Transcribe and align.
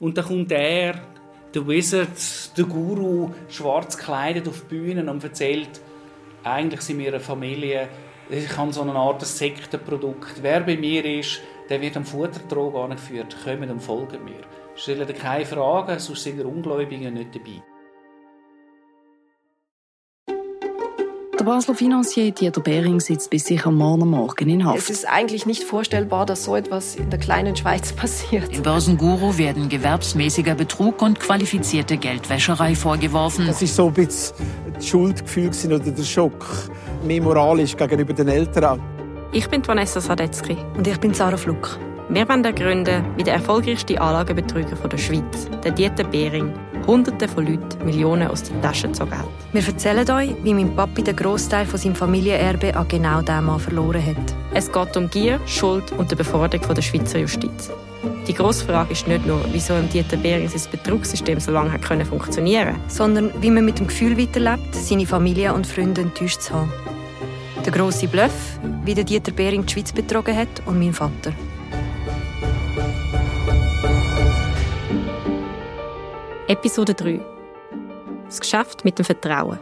Und 0.00 0.16
dann 0.16 0.24
kommt 0.24 0.50
er, 0.50 0.94
der 1.54 1.68
Wizard, 1.68 2.56
der 2.56 2.64
Guru, 2.64 3.30
schwarz 3.48 3.96
gekleidet 3.98 4.48
auf 4.48 4.62
die 4.62 4.74
Bühne 4.74 5.08
und 5.10 5.22
erzählt, 5.22 5.80
eigentlich 6.42 6.80
sind 6.80 6.98
wir 6.98 7.08
eine 7.08 7.20
Familie, 7.20 7.88
ich 8.30 8.56
habe 8.56 8.72
so 8.72 8.80
eine 8.80 8.94
Art 8.94 9.20
Sektenprodukt. 9.26 10.42
Wer 10.42 10.60
bei 10.60 10.76
mir 10.76 11.04
ist, 11.04 11.40
der 11.68 11.82
wird 11.82 11.96
am 11.96 12.04
Futtertrog 12.04 12.76
angeführt. 12.76 13.36
Kommt 13.44 13.70
und 13.70 13.80
folgen 13.80 14.24
mir. 14.24 14.40
Stellen 14.74 15.12
keine 15.14 15.44
Fragen, 15.44 15.98
sonst 15.98 16.22
sind 16.22 16.38
die 16.38 16.44
Ungläubigen 16.44 17.12
nicht 17.12 17.34
dabei. 17.34 17.62
Der 21.40 21.46
Basler 21.46 21.74
Finanzier 21.74 22.32
Dieter 22.32 22.60
Behring 22.60 23.00
sitzt 23.00 23.30
bis 23.30 23.46
sicher 23.46 23.70
morgen 23.70 24.10
Morgen 24.10 24.46
in 24.46 24.66
Haft. 24.66 24.76
Es 24.76 24.90
ist 24.90 25.08
eigentlich 25.08 25.46
nicht 25.46 25.64
vorstellbar, 25.64 26.26
dass 26.26 26.44
so 26.44 26.54
etwas 26.54 26.96
in 26.96 27.08
der 27.08 27.18
kleinen 27.18 27.56
Schweiz 27.56 27.92
passiert. 27.96 28.54
Dem 28.54 28.62
Börsenguru 28.62 29.38
werden 29.38 29.70
gewerbsmäßiger 29.70 30.54
Betrug 30.54 31.00
und 31.00 31.18
qualifizierte 31.18 31.96
Geldwäscherei 31.96 32.74
vorgeworfen. 32.74 33.46
Das 33.46 33.62
ist 33.62 33.74
so 33.74 33.86
ein 33.86 33.94
bisschen 33.94 34.36
das 34.74 34.86
Schuldgefühl 34.86 35.50
oder 35.64 35.78
der 35.78 36.02
Schock. 36.02 36.44
Mehr 37.06 37.22
moralisch 37.22 37.74
gegenüber 37.74 38.12
den 38.12 38.28
Eltern. 38.28 38.78
Ich 39.32 39.48
bin 39.48 39.66
Vanessa 39.66 39.98
Sadetzky. 39.98 40.58
Und 40.76 40.86
ich 40.86 41.00
bin 41.00 41.14
Sarah 41.14 41.38
Fluck. 41.38 41.78
Wir 42.10 42.28
wollen 42.28 42.42
gründen, 42.54 43.02
wie 43.16 43.22
der 43.22 43.34
erfolgreichste 43.34 43.98
Anlagebetrüger 43.98 44.76
der 44.76 44.98
Schweiz, 44.98 45.48
der 45.64 45.70
Dieter 45.70 46.04
Behring, 46.04 46.52
Hunderte 46.86 47.28
von 47.28 47.46
Leuten 47.46 47.84
Millionen 47.84 48.28
aus 48.28 48.42
den 48.42 48.60
Taschen 48.62 48.92
gezogen 48.92 49.18
hat. 49.18 49.28
Wir 49.52 49.66
erzählen 49.66 50.10
euch, 50.10 50.34
wie 50.42 50.54
mein 50.54 50.74
Papi 50.74 51.02
den 51.02 51.16
Großteil 51.16 51.66
von 51.66 51.78
seinem 51.78 51.94
Familienerbe 51.94 52.74
an 52.74 52.88
genau 52.88 53.20
diesem 53.20 53.46
Mann 53.46 53.60
verloren 53.60 54.04
hat. 54.04 54.34
Es 54.54 54.70
geht 54.70 54.96
um 54.96 55.08
Gier, 55.10 55.40
Schuld 55.46 55.92
und 55.92 56.10
die 56.10 56.16
Beforderung 56.16 56.74
der 56.74 56.82
Schweizer 56.82 57.18
Justiz. 57.18 57.70
Die 58.26 58.34
grosse 58.34 58.64
Frage 58.64 58.92
ist 58.92 59.06
nicht 59.08 59.26
nur, 59.26 59.40
wieso 59.52 59.74
im 59.74 59.88
Dieter 59.88 60.16
Behring 60.16 60.48
sein 60.48 60.70
Betrugssystem 60.70 61.40
so 61.40 61.50
lange 61.50 61.72
hat 61.72 61.82
können 61.82 62.06
funktionieren 62.06 62.76
sondern 62.88 63.30
wie 63.40 63.50
man 63.50 63.64
mit 63.64 63.78
dem 63.78 63.86
Gefühl 63.86 64.16
weiterlebt, 64.16 64.74
seine 64.74 65.06
Familie 65.06 65.52
und 65.52 65.66
Freunde 65.66 66.02
enttäuscht 66.02 66.40
zu 66.40 66.54
haben. 66.54 66.72
Der 67.64 67.72
grosse 67.72 68.08
Bluff, 68.08 68.58
wie 68.84 68.94
der 68.94 69.04
Dieter 69.04 69.32
Behring 69.32 69.66
die 69.66 69.72
Schweiz 69.72 69.92
betrogen 69.92 70.36
hat 70.36 70.48
und 70.66 70.78
mein 70.78 70.94
Vater. 70.94 71.32
Episode 76.50 76.94
3 76.94 77.20
Das 78.24 78.40
Geschäft 78.40 78.84
mit 78.84 78.98
dem 78.98 79.04
Vertrauen. 79.04 79.60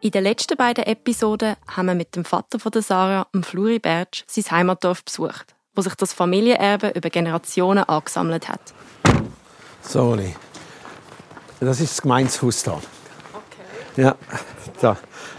In 0.00 0.12
den 0.12 0.22
letzten 0.22 0.56
beiden 0.56 0.84
Episoden 0.84 1.56
haben 1.66 1.86
wir 1.86 1.96
mit 1.96 2.14
dem 2.14 2.24
Vater 2.24 2.60
von 2.60 2.70
der 2.70 2.82
Sarah, 2.82 3.26
dem 3.34 3.42
Fluri 3.42 3.80
Bertsch, 3.80 4.22
sein 4.28 4.48
Heimatdorf 4.48 5.04
besucht, 5.04 5.56
wo 5.74 5.82
sich 5.82 5.96
das 5.96 6.12
Familienerbe 6.12 6.90
über 6.90 7.10
Generationen 7.10 7.82
angesammelt 7.82 8.48
hat. 8.48 8.72
Sorry. 9.82 10.36
Das 11.58 11.80
ist 11.80 11.94
das 11.94 12.02
Gemeinshaus 12.02 12.62
da. 12.62 12.74
Okay. 12.74 14.02
Ja, 14.02 14.14
da 14.80 14.96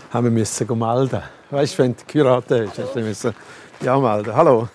haben 0.10 0.26
wir 0.26 0.32
müssen 0.32 0.78
melden. 0.78 1.24
Weißt 1.52 1.80
du, 1.80 1.84
wenn 1.84 1.96
du 1.96 2.04
geheiratet 2.06 2.70
hast, 2.72 2.80
hast 2.80 2.96
du 2.98 3.00
müssen 3.00 3.34
ja 3.80 3.98
melden. 3.98 4.36
Hallo. 4.36 4.68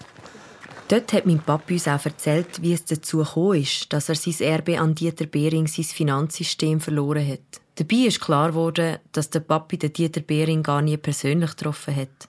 Dort 0.89 1.13
hat 1.13 1.27
mein 1.27 1.41
Papa 1.41 1.73
uns 1.73 1.89
auch 1.89 2.05
erzählt, 2.05 2.63
wie 2.63 2.73
es 2.73 2.85
dazu 2.85 3.19
gekommen 3.19 3.61
ist, 3.61 3.93
dass 3.93 4.09
er 4.09 4.15
sein 4.15 4.47
Erbe 4.47 4.79
an 4.79 4.95
Dieter 4.95 5.27
Behring 5.27 5.67
sein 5.67 5.85
Finanzsystem 5.85 6.81
verloren 6.81 7.27
hat. 7.27 7.61
Dabei 7.75 8.07
ist 8.07 8.21
klar 8.21 8.51
geworden, 8.51 8.99
dass 9.11 9.29
der 9.31 9.41
Papi 9.41 9.79
den 9.79 9.93
Dieter 9.93 10.21
Behring 10.21 10.63
gar 10.63 10.83
nie 10.83 10.97
persönlich 10.97 11.51
getroffen 11.57 11.97
hat. 11.97 12.29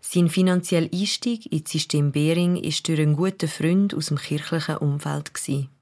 Sein 0.00 0.28
finanzieller 0.28 0.88
Einstieg 0.92 1.50
ins 1.52 1.70
System 1.70 2.10
Behring 2.10 2.56
war 2.56 2.72
durch 2.84 3.00
einen 3.00 3.14
guten 3.14 3.48
Freund 3.48 3.94
aus 3.94 4.06
dem 4.06 4.18
kirchlichen 4.18 4.78
Umfeld. 4.78 5.30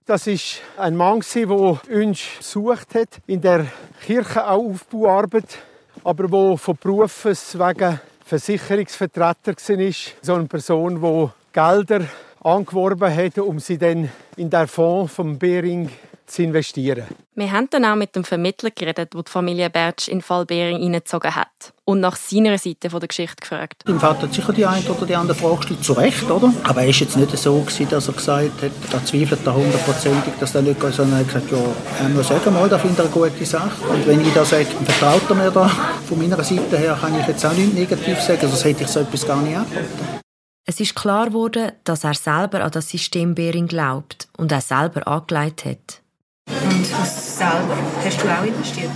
Das 0.04 0.26
ist 0.26 0.60
ein 0.76 0.96
Mann, 0.96 1.22
der 1.34 1.48
uns 1.48 2.20
besucht 2.36 2.94
hat, 2.96 3.08
in 3.26 3.40
der 3.40 3.66
Kirchenaufbauarbeit, 4.04 5.58
aber 6.04 6.28
der 6.28 6.58
von 6.58 6.76
Berufes 6.76 7.58
wegen 7.58 7.98
Versicherungsvertreter 8.26 9.54
war. 9.56 9.94
So 10.20 10.34
eine 10.34 10.44
Person, 10.44 11.00
die 11.00 11.39
Gelder 11.52 12.02
angeworben 12.42 13.14
hat, 13.14 13.38
um 13.38 13.58
sie 13.58 13.78
dann 13.78 14.10
in 14.36 14.50
der 14.50 14.66
Fonds 14.66 15.12
vom 15.12 15.38
Behring 15.38 15.90
zu 16.30 16.42
investieren. 16.42 17.04
Wir 17.34 17.50
haben 17.50 17.68
dann 17.70 17.84
auch 17.84 17.96
mit 17.96 18.14
dem 18.14 18.24
Vermittler 18.24 18.70
geredet, 18.70 19.12
der 19.12 19.22
die 19.22 19.30
Familie 19.30 19.68
Bertsch 19.68 20.08
in 20.08 20.18
den 20.18 20.22
Fall 20.22 20.46
Behring 20.46 20.78
hineingezogen 20.78 21.34
hat 21.34 21.72
und 21.84 22.00
nach 22.00 22.16
seiner 22.16 22.56
Seite 22.56 22.88
der 22.88 23.00
Geschichte 23.00 23.36
gefragt. 23.40 23.82
Mein 23.86 23.98
Vater 23.98 24.22
hat 24.22 24.34
sicher 24.34 24.52
die 24.52 24.64
eine 24.64 24.88
oder 24.88 25.06
die 25.06 25.16
andere 25.16 25.36
Frage 25.36 25.56
gestellt, 25.56 25.84
zu 25.84 25.92
Recht, 25.94 26.30
oder? 26.30 26.52
Aber 26.62 26.80
er 26.80 26.86
war 26.86 26.94
jetzt 26.94 27.16
nicht 27.16 27.36
so, 27.36 27.66
dass 27.90 28.08
er 28.08 28.14
gesagt 28.14 28.62
hat, 28.62 28.70
da 28.92 29.04
zweifelt 29.04 29.44
er 29.44 29.54
hundertprozentig, 29.54 30.34
dass 30.38 30.52
der 30.52 30.62
nicht 30.62 30.80
sondern 30.80 31.12
er 31.12 31.18
hat 31.18 31.26
gesagt, 31.26 31.50
ja, 31.50 31.58
er 32.02 32.08
muss 32.10 32.28
sagen 32.28 32.54
mal, 32.54 32.68
da 32.68 32.78
finde 32.78 32.94
ich 32.94 33.00
eine 33.00 33.28
gute 33.28 33.44
Sache. 33.44 33.70
Und 33.88 34.06
wenn 34.06 34.20
ich 34.20 34.32
da 34.32 34.44
sage, 34.44 34.66
vertraut 34.66 35.28
er 35.28 35.34
mir 35.34 35.50
da, 35.50 35.68
von 36.08 36.18
meiner 36.18 36.42
Seite 36.42 36.78
her 36.78 36.96
kann 37.00 37.18
ich 37.18 37.26
jetzt 37.26 37.44
auch 37.44 37.52
nichts 37.52 37.74
negativ 37.74 38.20
sagen, 38.20 38.40
sonst 38.42 38.64
hätte 38.64 38.84
ich 38.84 38.88
so 38.88 39.00
etwas 39.00 39.26
gar 39.26 39.42
nicht 39.42 39.56
angeboten. 39.56 40.20
Es 40.66 40.78
ist 40.78 40.94
klar 40.94 41.26
geworden, 41.26 41.72
dass 41.84 42.04
er 42.04 42.14
selber 42.14 42.62
an 42.62 42.70
das 42.70 42.90
System 42.90 43.34
Behring 43.34 43.66
glaubt 43.66 44.28
und 44.36 44.52
er 44.52 44.60
selber 44.60 45.06
angelegt 45.08 45.64
hat. 45.64 46.02
Und 46.48 46.92
was 46.92 47.38
selber? 47.38 47.76
Hast 48.04 48.22
du 48.22 48.28
auch 48.28 48.44
investiert? 48.44 48.90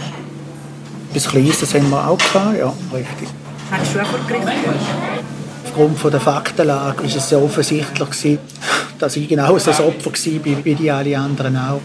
Etwas 1.11 1.29
Kleines 1.29 1.75
haben 1.75 1.91
wir 1.91 2.09
auch 2.09 2.19
gehabt, 2.19 2.59
ja, 2.59 2.73
richtig. 2.93 3.29
Hast 3.71 3.95
du 3.95 4.03
auch 4.03 4.07
vor 4.07 4.21
Gericht 4.27 4.47
Aufgrund 5.65 6.13
der 6.13 6.21
Faktenlage 6.21 6.99
war 6.99 7.05
es 7.05 7.29
sehr 7.29 7.43
offensichtlich, 7.43 8.39
dass 8.99 9.17
ich 9.17 9.29
genau 9.29 9.57
so 9.59 9.71
ein 9.71 9.81
Opfer 9.85 10.11
war 10.11 10.65
wie 10.65 10.75
die 10.75 10.91
alle 10.91 11.19
anderen 11.19 11.57
auch. 11.57 11.81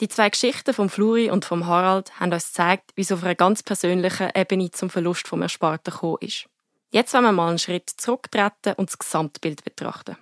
Die 0.00 0.08
zwei 0.08 0.28
Geschichten 0.30 0.74
von 0.74 0.88
Fluri 0.88 1.30
und 1.30 1.44
vom 1.44 1.66
Harald 1.66 2.20
haben 2.20 2.32
uns 2.32 2.48
gezeigt, 2.48 2.90
wie 2.94 3.02
es 3.02 3.12
auf 3.12 3.22
einer 3.24 3.34
ganz 3.34 3.62
persönlichen 3.62 4.30
Ebene 4.34 4.70
zum 4.70 4.90
Verlust 4.90 5.26
vom 5.28 5.42
Ersparten 5.42 5.92
gekommen 5.92 6.18
ist. 6.20 6.46
Jetzt 6.90 7.12
wollen 7.12 7.24
wir 7.24 7.32
mal 7.32 7.50
einen 7.50 7.58
Schritt 7.58 7.90
zurücktreten 7.90 8.74
und 8.76 8.88
das 8.88 8.98
Gesamtbild 8.98 9.62
betrachten. 9.62 10.16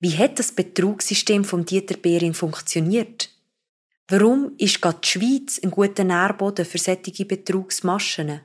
Wie 0.00 0.16
hat 0.16 0.38
das 0.38 0.52
Betrugssystem 0.52 1.44
von 1.44 1.64
Dieter 1.64 1.96
Behring 1.96 2.32
funktioniert? 2.32 3.30
Warum 4.08 4.52
ist 4.56 4.80
gerade 4.80 5.00
die 5.04 5.08
Schweiz 5.08 5.60
ein 5.62 5.70
guter 5.70 6.04
Nährboden 6.04 6.64
für 6.64 6.78
solche 6.78 7.24
Betrugsmaschen? 7.24 8.40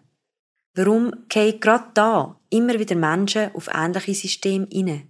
Warum 0.75 1.13
gehen 1.29 1.59
gerade 1.59 1.91
da 1.93 2.39
immer 2.49 2.77
wieder 2.79 2.95
Menschen 2.95 3.53
auf 3.55 3.69
ähnliche 3.73 4.15
Systeme 4.15 4.67
hinein? 4.71 5.09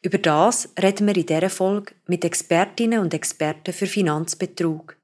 Über 0.00 0.18
das 0.18 0.72
reden 0.80 1.06
wir 1.06 1.16
in 1.16 1.26
dieser 1.26 1.50
Folge 1.50 1.94
mit 2.06 2.24
Expertinnen 2.24 3.00
und 3.00 3.12
Experten 3.12 3.74
für 3.74 3.86
Finanzbetrug. 3.86 4.96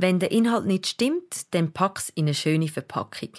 Wenn 0.00 0.20
der 0.20 0.30
Inhalt 0.30 0.64
nicht 0.64 0.86
stimmt, 0.86 1.52
dann 1.52 1.72
pack's 1.72 2.08
in 2.14 2.26
eine 2.26 2.34
schöne 2.34 2.68
Verpackung. 2.68 3.30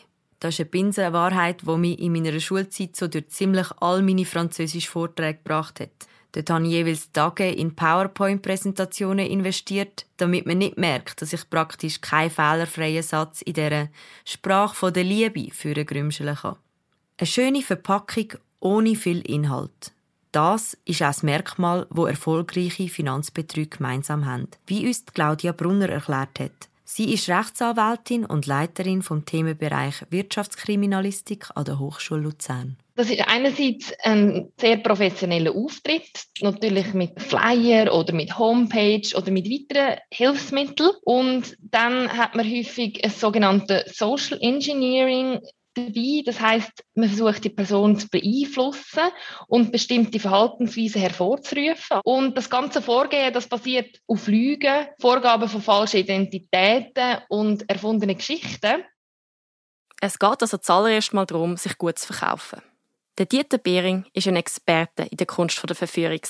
Das 0.41 0.55
ist 0.55 0.59
eine 0.59 0.69
Pinsel 0.69 1.13
Wahrheit, 1.13 1.61
die 1.61 1.77
mich 1.77 1.99
in 1.99 2.11
meiner 2.11 2.37
Schulzeit 2.41 2.97
so 2.97 3.07
durch 3.07 3.29
ziemlich 3.29 3.67
all 3.79 4.01
meine 4.01 4.25
französischen 4.25 4.91
Vorträge 4.91 5.37
gebracht 5.37 5.79
hat. 5.79 5.89
Dort 6.33 6.49
habe 6.49 6.65
ich 6.65 6.71
jeweils 6.71 7.13
Tage 7.13 7.49
in 7.49 7.77
PowerPoint-Präsentationen 7.77 9.25
investiert, 9.27 10.05
damit 10.17 10.45
man 10.45 10.57
nicht 10.57 10.77
merkt, 10.77 11.21
dass 11.21 11.31
ich 11.31 11.49
praktisch 11.49 12.01
keinen 12.01 12.29
fehlerfreien 12.29 13.03
Satz 13.03 13.41
in 13.41 13.53
dieser 13.53 13.87
Sprache 14.25 14.91
der 14.91 15.05
Liebe 15.05 15.53
führen 15.53 15.85
grümscheln 15.85 16.35
kann. 16.35 16.57
Eine 17.19 17.27
schöne 17.27 17.61
Verpackung 17.61 18.33
ohne 18.59 18.97
viel 18.97 19.21
Inhalt. 19.21 19.93
Das 20.31 20.77
ist 20.85 21.01
auch 21.01 21.07
das 21.07 21.23
Merkmal, 21.23 21.87
wo 21.89 22.05
erfolgreiche 22.05 22.87
Finanzbetrüge 22.87 23.77
gemeinsam 23.77 24.25
haben, 24.25 24.47
wie 24.67 24.85
uns 24.85 25.05
Claudia 25.05 25.51
Brunner 25.51 25.89
erklärt 25.89 26.39
hat. 26.39 26.69
Sie 26.91 27.13
ist 27.13 27.29
Rechtsanwältin 27.29 28.25
und 28.25 28.47
Leiterin 28.47 29.03
vom 29.03 29.23
Themenbereich 29.23 30.05
Wirtschaftskriminalistik 30.09 31.47
an 31.53 31.65
der 31.65 31.77
Hochschule 31.77 32.21
Luzern. 32.21 32.77
Das 32.95 33.09
ist 33.09 33.21
einerseits 33.27 33.93
ein 34.03 34.51
sehr 34.59 34.77
professioneller 34.77 35.55
Auftritt, 35.55 36.09
natürlich 36.41 36.93
mit 36.93 37.21
Flyer 37.21 37.93
oder 37.93 38.11
mit 38.13 38.37
Homepage 38.37 39.15
oder 39.15 39.31
mit 39.31 39.45
weiteren 39.45 39.99
Hilfsmitteln. 40.11 40.89
Und 41.03 41.55
dann 41.61 42.11
hat 42.11 42.35
man 42.35 42.45
häufig 42.45 43.03
ein 43.05 43.11
sogenanntes 43.11 43.95
Social 43.95 44.39
Engineering 44.41 45.39
dabei. 45.87 46.21
Das 46.25 46.39
heißt, 46.39 46.83
man 46.95 47.09
versucht 47.09 47.43
die 47.43 47.49
Person 47.49 47.97
zu 47.97 48.07
beeinflussen 48.09 49.09
und 49.47 49.71
bestimmte 49.71 50.19
Verhaltensweisen 50.19 51.01
hervorzurufen. 51.01 51.99
Und 52.03 52.37
das 52.37 52.49
ganze 52.49 52.81
Vorgehen, 52.81 53.33
das 53.33 53.47
basiert 53.47 53.99
auf 54.07 54.27
Lügen, 54.27 54.87
Vorgaben 54.99 55.49
von 55.49 55.61
falschen 55.61 56.01
Identitäten 56.01 57.19
und 57.29 57.69
erfundenen 57.69 58.17
Geschichten. 58.17 58.83
Es 60.01 60.17
geht 60.17 60.41
also 60.41 60.57
zuallererst 60.57 61.13
mal 61.13 61.25
darum, 61.25 61.57
sich 61.57 61.77
gut 61.77 61.99
zu 61.99 62.13
verkaufen. 62.13 62.61
Der 63.17 63.25
Dieter 63.25 63.57
Behring 63.57 64.05
ist 64.13 64.27
ein 64.27 64.37
Experte 64.37 65.03
in 65.03 65.17
der 65.17 65.27
Kunst 65.27 65.61
der 65.67 65.75
Verführung. 65.75 66.21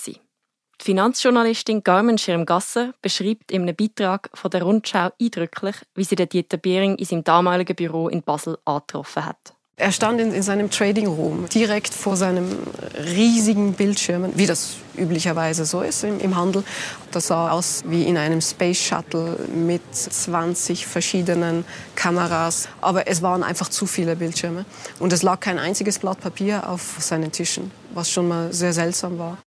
Die 0.82 0.86
Finanzjournalistin 0.86 1.84
Carmen 1.84 2.18
Schirmgasser 2.18 2.94
beschreibt 3.02 3.52
in 3.52 3.64
einem 3.64 3.76
Beitrag 3.76 4.30
von 4.34 4.50
der 4.50 4.64
Rundschau 4.64 5.10
eindrücklich, 5.22 5.76
wie 5.94 6.06
sie 6.06 6.16
den 6.16 6.30
Dieter 6.30 6.56
Behring 6.56 6.96
in 6.96 7.06
seinem 7.06 7.24
damaligen 7.26 7.76
Büro 7.76 8.08
in 8.08 8.24
Basel 8.24 8.58
angetroffen 8.64 9.26
hat. 9.26 9.54
Er 9.76 9.92
stand 9.92 10.20
in, 10.20 10.34
in, 10.34 10.44
seinem 10.44 10.70
Trading 10.70 11.08
Room, 11.08 11.48
direkt 11.48 11.94
vor 11.94 12.18
seinem 12.18 12.50
riesigen 12.98 13.74
Bildschirm, 13.74 14.32
wie 14.36 14.46
das 14.46 14.76
üblicherweise 14.98 15.66
so 15.66 15.82
ist 15.82 16.04
im, 16.04 16.20
im, 16.20 16.36
Handel. 16.36 16.64
Das 17.12 17.28
sah 17.28 17.50
aus 17.50 17.84
wie 17.86 18.04
in 18.04 18.18
einem 18.18 18.42
Space 18.42 18.78
Shuttle 18.78 19.38
mit 19.54 19.82
20 19.94 20.86
verschiedenen 20.86 21.64
Kameras. 21.96 22.68
Aber 22.82 23.08
es 23.08 23.22
waren 23.22 23.42
einfach 23.42 23.70
zu 23.70 23.86
viele 23.86 24.18
Bildschirme. 24.18 24.66
Und 25.00 25.14
es 25.14 25.24
lag 25.24 25.40
kein 25.40 25.60
einziges 25.60 26.00
Blatt 26.00 26.20
Papier 26.20 26.70
auf 26.70 26.98
seinen 27.00 27.32
Tischen, 27.32 27.72
was 27.94 28.12
schon 28.12 28.28
mal 28.28 28.52
sehr 28.52 28.74
seltsam 28.74 29.18
war. 29.18 29.38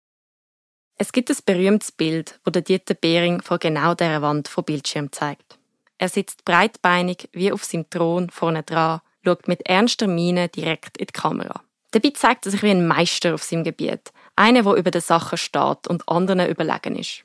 Es 0.97 1.13
gibt 1.13 1.31
ein 1.31 1.37
berühmtes 1.45 1.93
Bild, 1.93 2.39
wo 2.45 2.51
der 2.51 2.63
Dieter 2.63 2.95
Behring 2.95 3.43
vor 3.43 3.59
genau 3.59 3.95
dieser 3.95 4.23
Wand 4.23 4.49
vor 4.49 4.65
Bildschirm 4.65 5.11
zeigt. 5.11 5.59
Er 5.99 6.09
sitzt 6.09 6.45
breitbeinig 6.45 7.29
wie 7.33 7.53
auf 7.53 7.65
seinem 7.65 7.89
Thron 7.89 8.31
vorne 8.31 8.63
dran 8.63 9.01
schaut 9.25 9.49
mit 9.49 9.67
ernster 9.67 10.07
Miene 10.07 10.49
direkt 10.49 10.99
in 10.99 11.07
die 11.07 11.13
Kamera. 11.13 11.63
Dabei 11.93 12.11
zeigt 12.11 12.47
er 12.47 12.53
sich 12.53 12.63
wie 12.63 12.71
ein 12.71 12.87
Meister 12.87 13.35
auf 13.35 13.43
seinem 13.43 13.65
Gebiet. 13.65 14.13
Einer, 14.35 14.63
der 14.63 14.75
über 14.75 14.91
den 14.91 15.01
Sachen 15.01 15.39
steht 15.39 15.87
und 15.89 16.09
anderen 16.09 16.49
überlegen 16.49 16.97
ist. 16.97 17.25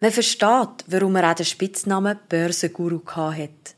Man 0.00 0.10
versteht, 0.10 0.84
warum 0.86 1.16
er 1.16 1.30
auch 1.30 1.34
den 1.34 1.46
Spitznamen 1.46 2.18
Börsenguru 2.28 3.00
hat. 3.06 3.74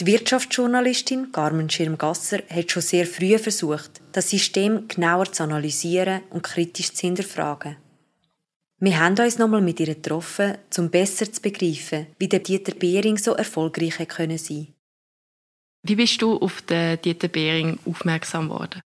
Die 0.00 0.06
Wirtschaftsjournalistin 0.06 1.30
Carmen 1.30 1.70
Schirmgasser 1.70 2.40
hat 2.50 2.72
schon 2.72 2.82
sehr 2.82 3.06
früh 3.06 3.38
versucht, 3.38 4.02
das 4.10 4.28
System 4.28 4.88
genauer 4.88 5.32
zu 5.32 5.44
analysieren 5.44 6.22
und 6.30 6.42
kritisch 6.42 6.92
zu 6.92 7.06
hinterfragen. 7.06 7.76
Wir 8.84 9.00
haben 9.00 9.18
uns 9.18 9.38
nochmal 9.38 9.62
mit 9.62 9.80
ihr 9.80 9.94
getroffen, 9.94 10.58
um 10.76 10.90
besser 10.90 11.32
zu 11.32 11.40
begreifen, 11.40 12.06
wie 12.18 12.28
der 12.28 12.40
Dieter 12.40 12.74
Behring 12.74 13.16
so 13.16 13.32
erfolgreich 13.32 13.94
sein 13.94 14.08
konnte. 14.08 14.66
Wie 15.86 15.96
bist 15.96 16.20
du 16.20 16.36
auf 16.36 16.60
den 16.60 17.00
Dieter 17.00 17.28
Behring 17.28 17.78
aufmerksam 17.86 18.50
geworden? 18.50 18.82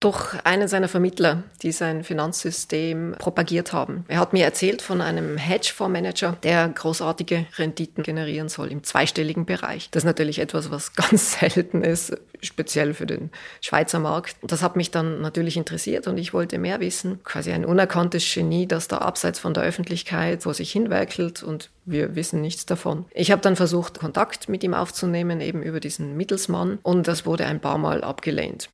Durch 0.00 0.36
einen 0.44 0.68
seiner 0.68 0.86
Vermittler, 0.86 1.42
die 1.60 1.72
sein 1.72 2.04
Finanzsystem 2.04 3.16
propagiert 3.18 3.72
haben. 3.72 4.04
Er 4.06 4.20
hat 4.20 4.32
mir 4.32 4.44
erzählt 4.44 4.80
von 4.80 5.00
einem 5.00 5.36
Hedgefondsmanager, 5.36 6.36
der 6.44 6.68
großartige 6.68 7.46
Renditen 7.56 8.04
generieren 8.04 8.48
soll 8.48 8.70
im 8.70 8.84
zweistelligen 8.84 9.44
Bereich. 9.44 9.90
Das 9.90 10.04
ist 10.04 10.06
natürlich 10.06 10.38
etwas, 10.38 10.70
was 10.70 10.94
ganz 10.94 11.32
selten 11.40 11.82
ist, 11.82 12.16
speziell 12.40 12.94
für 12.94 13.06
den 13.06 13.32
Schweizer 13.60 13.98
Markt. 13.98 14.36
Das 14.42 14.62
hat 14.62 14.76
mich 14.76 14.92
dann 14.92 15.20
natürlich 15.20 15.56
interessiert 15.56 16.06
und 16.06 16.16
ich 16.16 16.32
wollte 16.32 16.58
mehr 16.58 16.78
wissen. 16.78 17.18
Quasi 17.24 17.50
ein 17.50 17.64
unerkanntes 17.64 18.32
Genie, 18.32 18.68
das 18.68 18.86
da 18.86 18.98
abseits 18.98 19.40
von 19.40 19.52
der 19.52 19.64
Öffentlichkeit 19.64 20.44
vor 20.44 20.54
sich 20.54 20.70
hinwerkelt 20.70 21.42
und 21.42 21.70
wir 21.86 22.14
wissen 22.14 22.40
nichts 22.40 22.66
davon. 22.66 23.06
Ich 23.14 23.32
habe 23.32 23.42
dann 23.42 23.56
versucht, 23.56 23.98
Kontakt 23.98 24.48
mit 24.48 24.62
ihm 24.62 24.74
aufzunehmen, 24.74 25.40
eben 25.40 25.60
über 25.60 25.80
diesen 25.80 26.16
Mittelsmann 26.16 26.78
und 26.84 27.08
das 27.08 27.26
wurde 27.26 27.46
ein 27.46 27.58
paar 27.58 27.78
Mal 27.78 28.04
abgelehnt. 28.04 28.68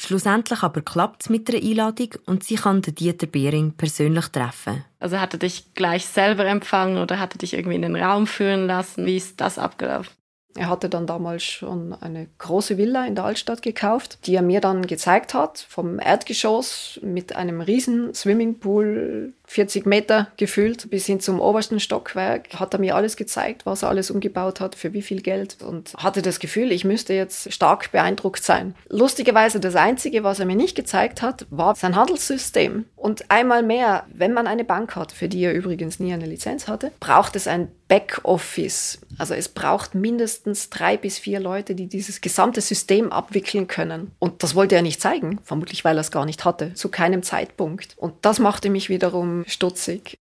Schlussendlich 0.00 0.62
aber 0.62 0.80
klappt 0.80 1.22
es 1.22 1.28
mit 1.28 1.48
der 1.48 1.60
Einladung 1.60 2.10
und 2.24 2.44
sie 2.44 2.54
kann 2.54 2.82
den 2.82 2.94
Dieter 2.94 3.26
Behring 3.26 3.72
persönlich 3.72 4.28
treffen. 4.28 4.84
Also 5.00 5.18
hat 5.18 5.32
er 5.34 5.40
dich 5.40 5.74
gleich 5.74 6.06
selber 6.06 6.46
empfangen 6.46 6.98
oder 6.98 7.18
hat 7.18 7.34
er 7.34 7.38
dich 7.38 7.52
irgendwie 7.52 7.74
in 7.74 7.82
den 7.82 7.96
Raum 7.96 8.28
führen 8.28 8.68
lassen? 8.68 9.06
Wie 9.06 9.16
ist 9.16 9.40
das 9.40 9.58
abgelaufen? 9.58 10.12
Er 10.54 10.68
hatte 10.68 10.88
dann 10.88 11.08
damals 11.08 11.42
schon 11.42 11.94
eine 11.94 12.28
große 12.38 12.78
Villa 12.78 13.06
in 13.06 13.16
der 13.16 13.24
Altstadt 13.24 13.60
gekauft, 13.60 14.26
die 14.26 14.36
er 14.36 14.42
mir 14.42 14.60
dann 14.60 14.86
gezeigt 14.86 15.34
hat, 15.34 15.66
vom 15.68 15.98
Erdgeschoss 15.98 17.00
mit 17.02 17.34
einem 17.34 17.60
riesen 17.60 18.14
Swimmingpool, 18.14 19.34
40 19.48 19.86
Meter 19.86 20.28
gefühlt, 20.36 20.90
bis 20.90 21.06
hin 21.06 21.20
zum 21.20 21.40
obersten 21.40 21.80
Stockwerk. 21.80 22.60
Hat 22.60 22.74
er 22.74 22.80
mir 22.80 22.94
alles 22.94 23.16
gezeigt, 23.16 23.64
was 23.64 23.82
er 23.82 23.88
alles 23.88 24.10
umgebaut 24.10 24.60
hat, 24.60 24.74
für 24.74 24.92
wie 24.92 25.02
viel 25.02 25.22
Geld 25.22 25.62
und 25.62 25.94
hatte 25.96 26.22
das 26.22 26.38
Gefühl, 26.38 26.70
ich 26.70 26.84
müsste 26.84 27.14
jetzt 27.14 27.52
stark 27.52 27.90
beeindruckt 27.90 28.44
sein. 28.44 28.74
Lustigerweise 28.88 29.58
das 29.58 29.74
Einzige, 29.74 30.22
was 30.22 30.38
er 30.38 30.46
mir 30.46 30.56
nicht 30.56 30.76
gezeigt 30.76 31.22
hat, 31.22 31.46
war 31.50 31.74
sein 31.74 31.96
Handelssystem. 31.96 32.84
Und 32.94 33.30
einmal 33.30 33.62
mehr, 33.62 34.04
wenn 34.12 34.34
man 34.34 34.46
eine 34.46 34.64
Bank 34.64 34.94
hat, 34.96 35.12
für 35.12 35.28
die 35.28 35.42
er 35.42 35.54
übrigens 35.54 35.98
nie 35.98 36.12
eine 36.12 36.26
Lizenz 36.26 36.68
hatte, 36.68 36.92
braucht 37.00 37.34
es 37.34 37.46
ein 37.46 37.68
Backoffice. 37.88 38.98
Also 39.16 39.34
es 39.34 39.48
braucht 39.48 39.94
mindestens 39.94 40.68
drei 40.68 40.96
bis 40.96 41.18
vier 41.18 41.40
Leute, 41.40 41.74
die 41.74 41.86
dieses 41.86 42.20
gesamte 42.20 42.60
System 42.60 43.10
abwickeln 43.10 43.66
können. 43.66 44.12
Und 44.18 44.42
das 44.42 44.54
wollte 44.54 44.76
er 44.76 44.82
nicht 44.82 45.00
zeigen, 45.00 45.40
vermutlich 45.42 45.84
weil 45.84 45.96
er 45.96 46.02
es 46.02 46.10
gar 46.10 46.26
nicht 46.26 46.44
hatte, 46.44 46.74
zu 46.74 46.90
keinem 46.90 47.22
Zeitpunkt. 47.22 47.94
Und 47.96 48.14
das 48.22 48.38
machte 48.38 48.68
mich 48.68 48.90
wiederum 48.90 49.37
stutzig. 49.46 50.18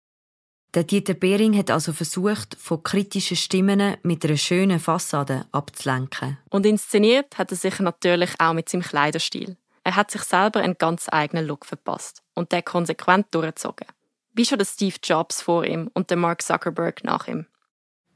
Der 0.75 0.83
Dieter 0.83 1.15
Behring 1.15 1.57
hat 1.57 1.71
also 1.71 1.93
versucht, 1.93 2.57
von 2.59 2.83
kritischen 2.83 3.37
Stimmen 3.37 3.97
mit 4.03 4.25
einer 4.25 4.37
schönen 4.37 4.81
Fassade 4.81 5.47
abzulenken. 5.53 6.39
Und 6.51 6.67
inszeniert 6.67 7.39
hat 7.39 7.53
er 7.53 7.57
sich 7.57 7.79
natürlich 7.79 8.33
auch 8.41 8.55
mit 8.55 8.69
seinem 8.69 8.83
Kleiderstil. 8.83 9.57
Er 9.85 9.95
hat 9.95 10.11
sich 10.11 10.23
selber 10.23 10.61
einen 10.61 10.77
ganz 10.77 11.07
eigenen 11.09 11.47
Look 11.47 11.65
verpasst 11.65 12.23
und 12.35 12.51
der 12.51 12.63
konsequent 12.63 13.27
durchgezogen. 13.33 13.87
Wie 14.33 14.45
schon 14.45 14.59
der 14.59 14.67
Steve 14.67 14.97
Jobs 15.01 15.43
vor 15.43 15.65
ihm 15.65 15.91
und 15.95 16.11
der 16.11 16.17
Mark 16.17 16.43
Zuckerberg 16.43 17.05
nach 17.05 17.29
ihm. 17.29 17.47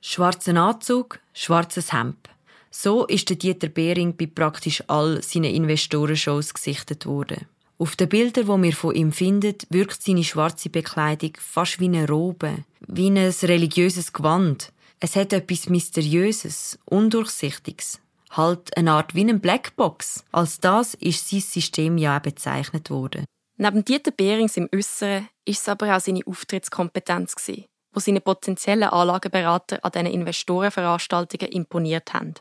Schwarzer 0.00 0.56
Anzug, 0.56 1.20
schwarzes 1.32 1.92
Hemd. 1.92 2.28
So 2.70 3.06
ist 3.06 3.28
der 3.28 3.36
Dieter 3.36 3.68
Behring 3.68 4.16
bei 4.16 4.26
praktisch 4.26 4.82
all 4.88 5.22
seinen 5.22 5.54
Investorenshows 5.54 6.54
gesichtet 6.54 7.06
worden. 7.06 7.46
Auf 7.78 7.94
den 7.94 8.08
Bildern, 8.08 8.46
die 8.46 8.62
wir 8.64 8.72
von 8.74 8.94
ihm 8.94 9.12
finden, 9.12 9.54
wirkt 9.70 10.02
seine 10.02 10.24
schwarze 10.24 10.68
Bekleidung 10.68 11.32
fast 11.38 11.78
wie 11.78 11.84
eine 11.84 12.08
Robe, 12.08 12.64
wie 12.80 13.08
ein 13.08 13.16
religiöses 13.16 14.12
Gewand. 14.12 14.72
Es 15.00 15.14
hat 15.14 15.32
etwas 15.32 15.68
Mysteriöses, 15.68 16.78
Undurchsichtiges. 16.86 18.00
Halt 18.30 18.76
eine 18.76 18.92
Art 18.92 19.14
wie 19.14 19.20
eine 19.20 19.38
Blackbox. 19.38 20.24
Als 20.32 20.58
das 20.58 20.94
ist 20.94 21.28
sein 21.30 21.40
System 21.40 21.98
ja 21.98 22.18
bezeichnet 22.18 22.90
worden. 22.90 23.24
Neben 23.56 23.84
Dieter 23.84 24.10
Behrings 24.10 24.56
im 24.56 24.68
Äußeren 24.74 25.28
ist 25.44 25.62
es 25.62 25.68
aber 25.68 25.96
auch 25.96 26.00
seine 26.00 26.26
Auftrittskompetenz 26.26 27.36
gewesen 27.36 27.64
wo 27.92 28.00
seine 28.00 28.20
potenziellen 28.20 28.88
Anlageberater 28.88 29.84
an 29.84 29.92
diesen 29.92 30.06
Investorenveranstaltungen 30.06 31.52
imponiert 31.52 32.12
haben. 32.14 32.34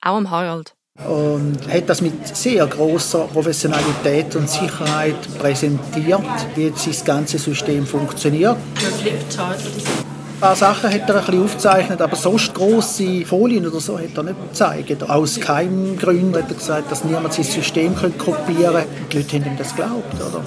Auch 0.00 0.16
am 0.16 0.30
Harald. 0.30 0.74
Und 1.04 1.58
hat 1.70 1.88
das 1.88 2.00
mit 2.00 2.36
sehr 2.36 2.66
großer 2.66 3.28
Professionalität 3.32 4.34
und 4.34 4.48
Sicherheit 4.48 5.16
präsentiert, 5.38 6.22
wie 6.54 6.64
jetzt 6.64 6.86
das 6.86 7.04
ganze 7.04 7.38
System 7.38 7.86
funktioniert. 7.86 8.56
Ein 10.36 10.40
paar 10.40 10.56
Sachen 10.56 10.90
hat 10.90 11.08
er 11.08 11.16
ein 11.16 11.24
bisschen 11.24 11.44
aufgezeichnet, 11.44 12.00
aber 12.00 12.16
sonst 12.16 12.52
grosse 12.54 13.24
Folien 13.24 13.66
oder 13.66 13.80
so 13.80 13.98
hat 13.98 14.16
er 14.16 14.22
nicht 14.22 14.48
gezeigt. 14.50 15.02
Aus 15.08 15.38
keinem 15.38 15.98
Grund 15.98 16.36
hat 16.36 16.48
er 16.50 16.54
gesagt, 16.54 16.90
dass 16.90 17.04
niemand 17.04 17.32
sein 17.34 17.44
System 17.44 17.94
kopieren 17.94 18.74
könnte. 18.74 18.88
Die 19.12 19.16
Leute 19.18 19.36
haben 19.36 19.46
ihm 19.46 19.56
das 19.56 19.74
geglaubt. 19.76 20.14
Oder? 20.14 20.44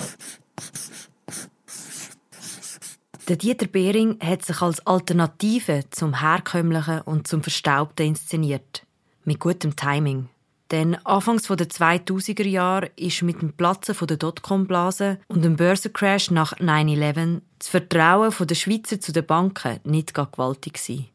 Der 3.28 3.36
Dieter 3.36 3.68
Behring 3.68 4.18
hat 4.20 4.44
sich 4.44 4.62
als 4.62 4.86
Alternative 4.88 5.82
zum 5.92 6.20
Herkömmlichen 6.20 7.02
und 7.02 7.28
zum 7.28 7.44
Verstaubten 7.44 8.08
inszeniert. 8.08 8.84
Mit 9.26 9.40
gutem 9.40 9.76
Timing. 9.76 10.30
Denn 10.72 10.96
anfangs 11.06 11.44
der 11.44 11.58
2000er 11.58 12.48
Jahre 12.48 12.92
ist 12.96 13.24
mit 13.24 13.42
dem 13.42 13.54
Platzen 13.54 13.96
der 14.06 14.18
Dotcom-Blase 14.18 15.20
und 15.28 15.44
dem 15.44 15.56
Börsencrash 15.56 16.30
nach 16.30 16.54
9-11 16.54 17.42
das 17.58 17.68
Vertrauen 17.68 18.34
der 18.40 18.56
Schweizer 18.56 19.00
zu 19.00 19.12
den 19.12 19.26
Banken 19.26 19.80
nicht 19.84 20.14
gewaltig 20.14 20.74
gewesen. 20.74 21.08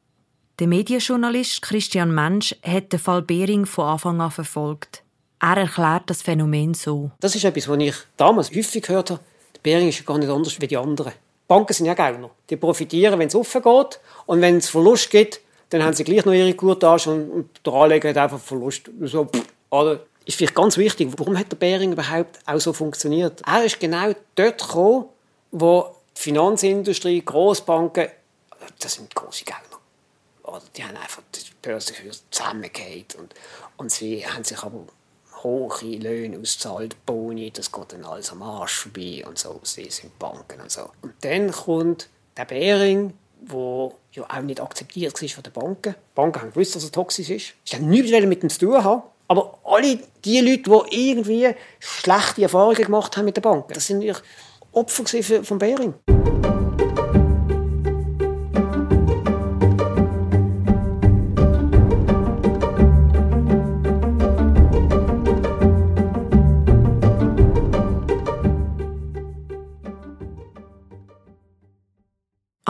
Der 0.58 0.66
Medienjournalist 0.66 1.62
Christian 1.62 2.14
Mensch 2.14 2.54
hat 2.62 2.92
den 2.92 3.00
Fall 3.00 3.22
Behring 3.22 3.66
von 3.66 3.86
Anfang 3.86 4.20
an 4.20 4.30
verfolgt. 4.30 5.02
Er 5.40 5.56
erklärt 5.56 6.04
das 6.06 6.22
Phänomen 6.22 6.74
so. 6.74 7.10
Das 7.20 7.34
ist 7.34 7.44
etwas, 7.44 7.68
was 7.68 7.78
ich 7.78 7.94
damals 8.16 8.50
häufig 8.54 8.82
gehört 8.82 9.10
habe. 9.10 9.20
Behring 9.62 9.88
ist 9.88 10.04
gar 10.04 10.18
nicht 10.18 10.30
anders 10.30 10.60
wie 10.60 10.66
die 10.66 10.76
anderen. 10.76 11.12
Banken 11.48 11.72
sind 11.72 11.86
ja 11.86 11.94
Gauner. 11.94 12.30
Die 12.50 12.56
profitieren, 12.56 13.18
wenn 13.18 13.28
es 13.28 13.34
offen 13.34 13.62
geht. 13.62 14.00
Und 14.26 14.40
wenn 14.40 14.58
es 14.58 14.68
Verlust 14.68 15.10
gibt, 15.10 15.40
dann 15.74 15.82
haben 15.82 15.94
sie 15.94 16.04
gleich 16.04 16.24
noch 16.24 16.32
ihre 16.32 16.54
Gurtage 16.54 17.10
und, 17.10 17.30
und 17.30 17.66
der 17.66 17.72
Anleger 17.72 18.10
hat 18.10 18.16
einfach 18.16 18.38
Verlust. 18.38 18.88
So, 19.00 19.28
oder? 19.70 20.00
Ist 20.24 20.38
vielleicht 20.38 20.54
ganz 20.54 20.78
wichtig, 20.78 21.10
warum 21.18 21.36
hat 21.36 21.50
der 21.50 21.56
Bering 21.56 21.92
überhaupt 21.92 22.38
auch 22.46 22.60
so 22.60 22.72
funktioniert? 22.72 23.42
Er 23.44 23.64
ist 23.64 23.80
genau 23.80 24.12
dort 24.36 24.58
gekommen, 24.58 25.06
wo 25.50 25.96
die 26.16 26.20
Finanzindustrie, 26.20 27.22
Großbanken, 27.22 28.06
das 28.78 28.94
sind 28.94 29.12
große 29.14 29.44
Gauner. 29.44 29.80
Oder 30.44 30.62
die 30.76 30.84
haben 30.84 30.96
einfach 30.96 31.22
die 31.34 31.40
Börse 31.60 31.92
zusammengehört 32.30 33.16
und, 33.16 33.34
und 33.76 33.90
sie 33.90 34.24
haben 34.24 34.44
sich 34.44 34.62
aber 34.62 34.86
hohe 35.42 35.96
Löhne 35.96 36.38
auszahlt, 36.38 37.04
Boni, 37.04 37.50
das 37.50 37.72
geht 37.72 37.92
dann 37.92 38.04
alles 38.04 38.30
am 38.30 38.42
Arsch 38.42 38.78
vorbei 38.78 39.24
und 39.26 39.38
so, 39.38 39.60
sie 39.64 39.90
sind 39.90 40.18
Banken 40.18 40.60
und 40.60 40.70
so. 40.70 40.88
Und 41.02 41.14
dann 41.22 41.50
kommt 41.50 42.08
der 42.36 42.44
Bering, 42.44 43.12
wo 43.42 43.94
ja 44.12 44.24
auch 44.28 44.42
nicht 44.42 44.60
akzeptiert 44.60 45.20
war 45.20 45.28
von 45.28 45.42
den 45.42 45.52
Banken. 45.52 45.94
Die 45.94 46.14
Banken 46.14 46.40
haben 46.40 46.50
gewusst, 46.50 46.76
dass 46.76 46.84
er 46.84 46.92
toxisch 46.92 47.30
ist. 47.30 47.54
Sie 47.64 47.76
haben 47.76 47.88
nichts 47.88 48.10
mit 48.10 48.42
ihm 48.42 48.50
zu 48.50 48.58
tun 48.60 48.82
haben. 48.82 49.02
alle 49.64 49.98
die 50.24 50.40
Leute, 50.40 50.84
die 50.90 51.10
irgendwie 51.10 51.54
schlechte 51.78 52.42
Erfahrungen 52.42 52.76
gemacht 52.76 53.16
haben 53.16 53.24
mit 53.24 53.36
der 53.36 53.42
Bank, 53.42 53.68
das 53.72 53.86
sind 53.86 53.98
natürlich 53.98 54.22
Opfer 54.72 55.04
von 55.44 55.58
Bering. 55.58 55.94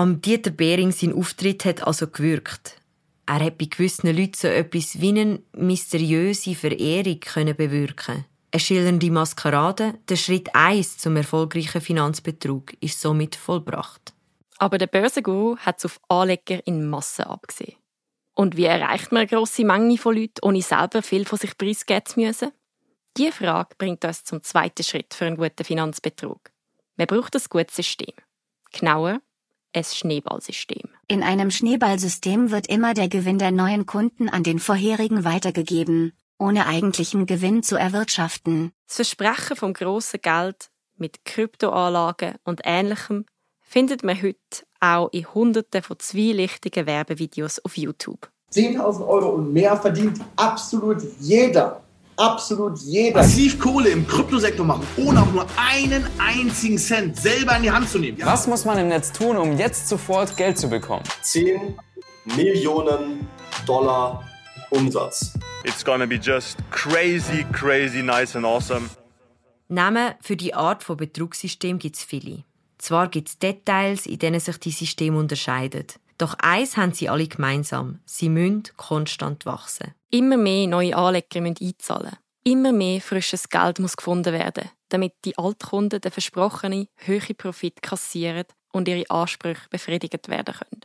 Am 0.05 0.21
Dieter 0.21 0.51
Behring 0.51 0.93
sein 0.93 1.15
Auftritt 1.15 1.65
hat 1.65 1.87
also 1.87 2.07
gewirkt. 2.07 2.77
Er 3.25 3.43
hat 3.43 3.57
bei 3.57 3.65
gewissen 3.65 4.15
Leuten 4.15 4.35
so 4.35 4.49
etwas 4.49 5.01
wie 5.01 5.09
eine 5.09 5.41
mysteriöse 5.57 6.55
Verehrung 6.55 7.21
können 7.21 7.57
bewirken. 7.57 8.27
Eine 8.53 8.61
schillernde 8.61 9.11
Maskerade, 9.11 9.95
der 10.07 10.17
Schritt 10.17 10.55
1 10.55 10.99
zum 10.99 11.17
erfolgreichen 11.17 11.81
Finanzbetrug, 11.81 12.75
ist 12.83 13.01
somit 13.01 13.35
vollbracht. 13.35 14.13
Aber 14.59 14.77
der 14.77 14.89
Börsenguru 14.89 15.57
hat 15.57 15.79
es 15.79 15.87
auf 15.87 15.99
Anleger 16.09 16.61
in 16.67 16.87
Massen 16.87 17.25
abgesehen. 17.25 17.79
Und 18.35 18.59
wie 18.59 18.67
erreicht 18.67 19.11
man 19.11 19.21
eine 19.21 19.29
grosse 19.29 19.65
Menge 19.65 19.97
von 19.97 20.19
Leuten, 20.19 20.43
ohne 20.43 20.61
selber 20.61 21.01
viel 21.01 21.25
von 21.25 21.39
sich 21.39 21.57
preisgeben 21.57 22.05
zu 22.05 22.21
müssen? 22.21 22.53
Diese 23.17 23.33
Frage 23.33 23.75
bringt 23.79 24.05
uns 24.05 24.23
zum 24.23 24.43
zweiten 24.43 24.85
Schritt 24.85 25.15
für 25.15 25.25
einen 25.25 25.39
guten 25.39 25.65
Finanzbetrug. 25.65 26.51
Man 26.97 27.07
braucht 27.07 27.35
ein 27.35 27.43
gutes 27.49 27.77
System. 27.77 28.13
Genauer, 28.71 29.23
ein 29.75 29.85
Schneeballsystem. 29.85 30.89
In 31.09 31.23
einem 31.23 31.51
Schneeballsystem 31.51 32.51
wird 32.51 32.69
immer 32.69 32.95
der 32.95 33.09
Gewinn 33.09 33.39
der 33.39 33.51
neuen 33.51 33.87
Kunden 33.87 34.29
an 34.29 34.43
den 34.43 34.59
vorherigen 34.59 35.25
weitergegeben, 35.25 36.13
ohne 36.39 36.67
eigentlichen 36.67 37.27
Gewinn 37.27 37.63
zu 37.63 37.77
erwirtschaften. 37.77 38.73
Das 38.87 38.97
Versprechen 38.97 39.57
vom 39.57 39.73
grossen 39.73 40.21
Geld 40.23 40.71
mit 40.97 41.25
Kryptoanlagen 41.25 42.37
und 42.45 42.63
Ähnlichem 42.65 43.27
findet 43.61 44.05
man 44.05 44.21
heute 44.23 44.39
auch 44.81 45.09
in 45.13 45.33
Hunderten 45.35 45.83
von 45.83 45.99
zwielichtigen 45.99 46.87
Werbevideos 46.87 47.65
auf 47.65 47.77
YouTube. 47.77 48.31
10.000 48.53 49.07
Euro 49.07 49.31
und 49.31 49.53
mehr 49.53 49.77
verdient 49.77 50.21
absolut 50.37 51.03
jeder 51.19 51.84
absolut 52.17 52.79
jeder. 52.79 53.21
Massiv 53.21 53.59
Kohle 53.59 53.91
im 53.91 54.07
Kryptosektor 54.07 54.65
machen, 54.65 54.87
ohne 54.97 55.23
auch 55.23 55.33
nur 55.33 55.47
einen 55.57 56.07
einzigen 56.19 56.79
Cent 56.79 57.17
selber 57.17 57.57
in 57.57 57.63
die 57.63 57.71
Hand 57.71 57.89
zu 57.89 57.99
nehmen. 57.99 58.19
Ja. 58.19 58.27
Was 58.27 58.47
muss 58.47 58.65
man 58.65 58.79
im 58.79 58.89
Netz 58.89 59.13
tun, 59.13 59.37
um 59.37 59.57
jetzt 59.57 59.89
sofort 59.89 60.37
Geld 60.37 60.59
zu 60.59 60.69
bekommen? 60.69 61.05
10 61.23 61.77
Millionen 62.37 63.27
Dollar 63.67 64.25
Umsatz. 64.71 65.35
It's 65.65 65.85
gonna 65.85 66.07
be 66.07 66.17
just 66.17 66.59
crazy, 66.71 67.45
crazy 67.53 68.03
nice 68.03 68.37
and 68.37 68.45
awesome. 68.45 68.89
Namen 69.69 70.15
für 70.21 70.37
die 70.37 70.55
Art 70.55 70.83
von 70.83 70.97
Betrugssystem 70.97 71.79
gibt 71.79 71.97
es 71.97 72.05
viele. 72.05 72.45
Zwar 72.79 73.09
gibt 73.09 73.29
es 73.29 73.39
Details, 73.39 74.07
in 74.07 74.19
denen 74.19 74.41
sich 74.41 74.59
die 74.59 74.71
Systeme 74.71 75.19
unterscheiden. 75.19 75.87
Doch 76.19 76.35
eins 76.39 76.77
haben 76.77 76.93
sie 76.93 77.09
alle 77.09 77.27
gemeinsam. 77.27 78.01
Sie 78.05 78.29
müssen 78.29 78.65
konstant 78.77 79.47
wachsen. 79.47 79.95
Immer 80.11 80.37
mehr 80.37 80.67
neue 80.67 80.97
Anleger 80.97 81.41
müssen 81.41 81.57
einzahlen. 81.61 82.17
Immer 82.45 82.73
mehr 82.73 83.01
frisches 83.01 83.49
Geld 83.49 83.79
muss 83.79 83.97
gefunden 83.97 84.33
werden, 84.33 84.71
damit 84.91 85.15
die 85.25 85.37
Altkunden 85.39 86.01
den 86.01 86.13
versprochenen 86.13 86.89
hohen 87.07 87.37
Profit 87.37 87.83
kassieren 87.83 88.45
und 88.71 88.87
ihre 88.87 89.09
Ansprüche 89.09 89.69
befriedigt 89.71 90.29
werden 90.29 90.55
können. 90.55 90.81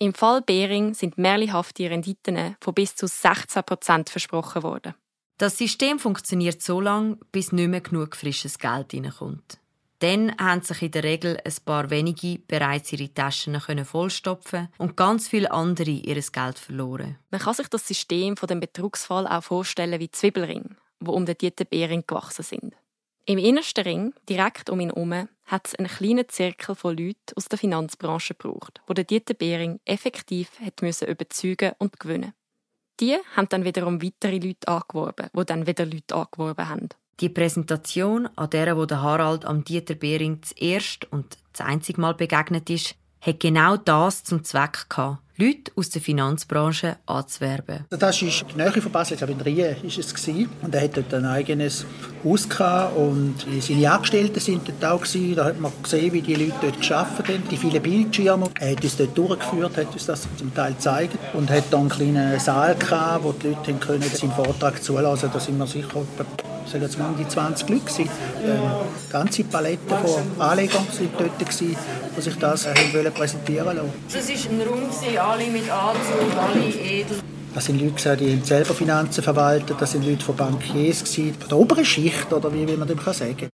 Im 0.00 0.14
Fall 0.14 0.42
Bering 0.42 0.94
sind 0.94 1.18
mehrlichhafte 1.18 1.88
Renditen 1.90 2.56
von 2.60 2.74
bis 2.74 2.94
zu 2.94 3.06
16% 3.06 4.10
versprochen 4.10 4.62
worden. 4.62 4.94
Das 5.38 5.56
System 5.56 5.98
funktioniert 6.00 6.62
so 6.62 6.80
lange, 6.80 7.16
bis 7.30 7.52
nicht 7.52 7.68
mehr 7.68 7.80
genug 7.80 8.16
frisches 8.16 8.58
Geld 8.58 8.92
reinkommt. 8.92 9.58
Dann 10.00 10.36
haben 10.38 10.62
sich 10.62 10.82
in 10.82 10.90
der 10.92 11.02
Regel 11.02 11.38
ein 11.44 11.54
paar 11.64 11.90
wenige 11.90 12.38
bereits 12.38 12.92
ihre 12.92 13.12
Taschen 13.12 13.60
vollstopfen 13.84 14.68
und 14.78 14.96
ganz 14.96 15.26
viele 15.26 15.50
andere 15.50 15.90
ihr 15.90 16.20
Geld 16.20 16.58
verloren. 16.58 17.18
Man 17.30 17.40
kann 17.40 17.54
sich 17.54 17.68
das 17.68 17.86
System 17.86 18.36
von 18.36 18.46
dem 18.46 18.60
Betrugsfall 18.60 19.26
auch 19.26 19.42
vorstellen 19.42 19.98
wie 19.98 20.10
Zwiebelring, 20.10 20.76
wo 21.00 21.12
um 21.12 21.26
den 21.26 21.36
Dieter 21.36 21.64
Behring 21.64 22.04
gewachsen 22.06 22.44
sind. 22.44 22.74
Im 23.26 23.38
innersten 23.38 23.84
Ring, 23.84 24.14
direkt 24.28 24.70
um 24.70 24.80
ihn 24.80 24.90
herum, 24.90 25.28
hat 25.44 25.66
es 25.66 25.74
einen 25.74 25.88
kleinen 25.88 26.28
Zirkel 26.28 26.74
von 26.74 26.96
Leuten 26.96 27.34
aus 27.34 27.46
der 27.46 27.58
Finanzbranche 27.58 28.34
gebraucht, 28.34 28.80
wo 28.86 28.94
der 28.94 29.04
Dieter 29.04 29.34
Behring 29.34 29.80
effektiv 29.84 30.48
hat 30.64 30.80
müssen 30.80 31.08
überzeugen 31.08 31.72
und 31.78 31.98
gewinnen. 31.98 32.32
Die 33.00 33.16
haben 33.36 33.48
dann 33.48 33.64
wiederum 33.64 34.02
weitere 34.02 34.38
Leute 34.38 34.68
angeworben, 34.68 35.28
die 35.34 35.44
dann 35.44 35.66
wieder 35.66 35.84
Leute 35.84 36.14
angeworben 36.14 36.68
haben. 36.68 36.88
Die 37.20 37.28
Präsentation, 37.28 38.28
an 38.36 38.50
der 38.50 38.76
wo 38.76 38.86
der 38.86 39.02
Harald 39.02 39.44
am 39.44 39.64
Dieter 39.64 39.96
Behring 39.96 40.40
das 40.40 40.52
erste 40.52 41.06
und 41.10 41.36
das 41.52 41.66
einzige 41.66 42.00
Mal 42.00 42.14
begegnet 42.14 42.70
ist, 42.70 42.94
hat 43.20 43.40
genau 43.40 43.76
das 43.76 44.22
zum 44.22 44.44
Zweck 44.44 44.88
gehabt. 44.88 45.18
Leute 45.36 45.70
aus 45.76 45.90
der 45.90 46.02
Finanzbranche 46.02 46.96
anzuwerben. 47.06 47.84
Das 47.90 48.20
ist 48.22 48.44
die 48.52 48.56
Nähe 48.56 48.72
von 48.72 48.90
Basel, 48.90 49.14
ich 49.14 49.18
glaube 49.18 49.32
in 49.32 49.40
Rien 49.40 49.76
ist 49.84 49.98
es 49.98 50.12
gewesen. 50.12 50.48
Und 50.62 50.74
er 50.74 50.82
hat 50.82 50.96
dort 50.96 51.14
ein 51.14 51.24
eigenes 51.26 51.86
Haus 52.24 52.48
gehabt 52.48 52.96
und 52.96 53.34
seine 53.60 53.92
Angestellten 53.92 54.40
sind 54.40 54.68
dort 54.68 54.84
auch 54.84 55.00
gewesen. 55.00 55.36
Da 55.36 55.44
hat 55.44 55.60
man 55.60 55.72
gesehen, 55.80 56.12
wie 56.12 56.22
die 56.22 56.34
Leute 56.34 56.54
dort 56.60 56.80
gearbeitet 56.80 57.28
haben, 57.28 57.48
die 57.48 57.56
vielen 57.56 57.82
Bildschirme. 57.82 58.48
Er 58.58 58.72
hat 58.72 58.82
uns 58.82 58.96
dort 58.96 59.16
durchgeführt, 59.16 59.76
hat 59.76 59.92
uns 59.92 60.06
das 60.06 60.28
zum 60.36 60.52
Teil 60.54 60.72
gezeigt 60.72 61.18
und 61.34 61.50
hat 61.50 61.64
dann 61.70 61.82
einen 61.82 61.88
kleinen 61.90 62.40
Saal 62.40 62.74
gehabt, 62.74 63.24
wo 63.24 63.32
die 63.32 63.48
Leute 63.48 63.74
können 63.74 64.02
seinen 64.02 64.32
Vortrag 64.32 64.82
zulassen. 64.82 65.30
Da 65.32 65.38
sind 65.38 65.58
wir 65.58 65.66
sicher 65.68 66.04
sagen 66.68 66.84
jetzt 66.84 66.98
mal 66.98 67.14
die 67.18 67.26
20 67.26 67.68
Leute 67.68 67.84
gewesen. 67.84 68.10
Ähm, 68.44 68.60
ganze 69.10 69.44
Palette 69.44 69.88
von 69.88 70.40
Anlegern 70.40 70.86
sind 70.90 71.12
dort 71.18 71.38
gewesen, 71.38 71.76
die 72.16 72.20
sich 72.20 72.36
das 72.36 72.66
haben 72.66 73.12
präsentieren 73.14 73.66
wollten. 73.66 73.92
Das 74.12 74.28
war 74.28 74.50
ein 74.50 74.60
Raum, 74.62 75.30
alle 75.30 75.46
mit 75.46 75.70
Anzug, 75.70 76.36
alle 76.36 76.68
edel. 76.68 77.18
Das 77.54 77.64
sind 77.64 77.80
Leute, 77.80 78.16
die 78.16 78.32
haben 78.32 78.44
selber 78.44 78.74
Finanzen 78.74 79.22
verwaltet, 79.22 79.80
das 79.80 79.92
sind 79.92 80.06
Leute 80.06 80.24
von 80.24 80.36
Bankiers, 80.36 81.02
von 81.02 81.48
der 81.48 81.58
oberen 81.58 81.84
Schicht, 81.84 82.32
oder 82.32 82.52
wie, 82.52 82.76
man 82.76 82.86
dem 82.86 82.98
sagen 83.00 83.36
kann. 83.36 83.48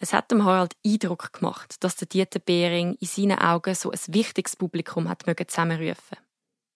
Es 0.00 0.12
hat 0.12 0.30
dem 0.30 0.44
Harald 0.44 0.74
Eindruck 0.86 1.32
gemacht, 1.32 1.76
dass 1.80 1.96
der 1.96 2.08
Dieter 2.08 2.38
Behring 2.38 2.96
in 3.00 3.06
seinen 3.06 3.38
Augen 3.38 3.74
so 3.74 3.90
ein 3.90 3.98
wichtiges 4.08 4.56
Publikum 4.56 5.08
hat 5.08 5.24
zusammenrufen 5.48 6.18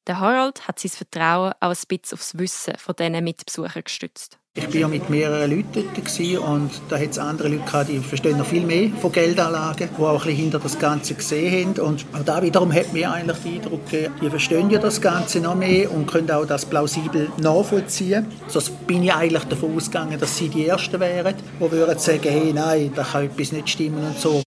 Der 0.06 0.18
Harald 0.18 0.66
hat 0.66 0.78
sein 0.78 0.90
Vertrauen 0.90 1.52
auch 1.60 1.70
ein 1.70 1.76
bisschen 1.88 2.18
aufs 2.18 2.36
Wissen 2.36 2.74
von 2.78 2.96
diesen 2.96 3.24
Mitbesuchern 3.24 3.84
gestützt. 3.84 4.38
Ich 4.54 4.66
war 4.66 4.74
ja 4.74 4.88
mit 4.88 5.08
mehreren 5.08 5.50
Leuten 5.50 5.84
dort 5.94 6.46
und 6.46 6.70
da 6.90 6.98
hat 6.98 7.10
es 7.10 7.18
andere 7.18 7.48
Leute 7.48 7.64
gehabt, 7.64 7.88
die 7.88 7.98
verstehen 8.00 8.36
noch 8.36 8.44
viel 8.44 8.66
mehr 8.66 8.90
von 9.00 9.10
Geldanlagen, 9.10 9.88
die 9.96 10.02
auch 10.02 10.26
ein 10.26 10.34
hinter 10.34 10.58
das 10.58 10.78
Ganze 10.78 11.14
gesehen 11.14 11.74
haben. 11.74 11.80
Und 11.80 12.04
auch 12.12 12.22
da 12.22 12.42
wiederum 12.42 12.70
hat 12.70 12.92
mir 12.92 13.10
eigentlich 13.10 13.38
den 13.38 13.54
Eindruck 13.54 13.88
gegeben, 13.88 14.14
die 14.20 14.28
verstehen 14.28 14.68
ja 14.68 14.78
das 14.78 15.00
Ganze 15.00 15.40
noch 15.40 15.54
mehr 15.54 15.90
und 15.90 16.06
können 16.06 16.30
auch 16.30 16.44
das 16.44 16.66
plausibel 16.66 17.32
nachvollziehen. 17.38 18.26
Sonst 18.48 18.86
bin 18.86 19.02
ich 19.02 19.14
eigentlich 19.14 19.44
davon 19.44 19.74
ausgegangen, 19.74 20.20
dass 20.20 20.36
sie 20.36 20.50
die 20.50 20.66
Ersten 20.66 21.00
wären, 21.00 21.34
die 21.58 21.70
würden 21.72 21.98
sagen, 21.98 22.28
hey, 22.28 22.52
nein, 22.52 22.92
da 22.94 23.04
kann 23.04 23.24
etwas 23.24 23.52
nicht 23.52 23.70
stimmen 23.70 24.04
und 24.04 24.18
so. 24.18 24.42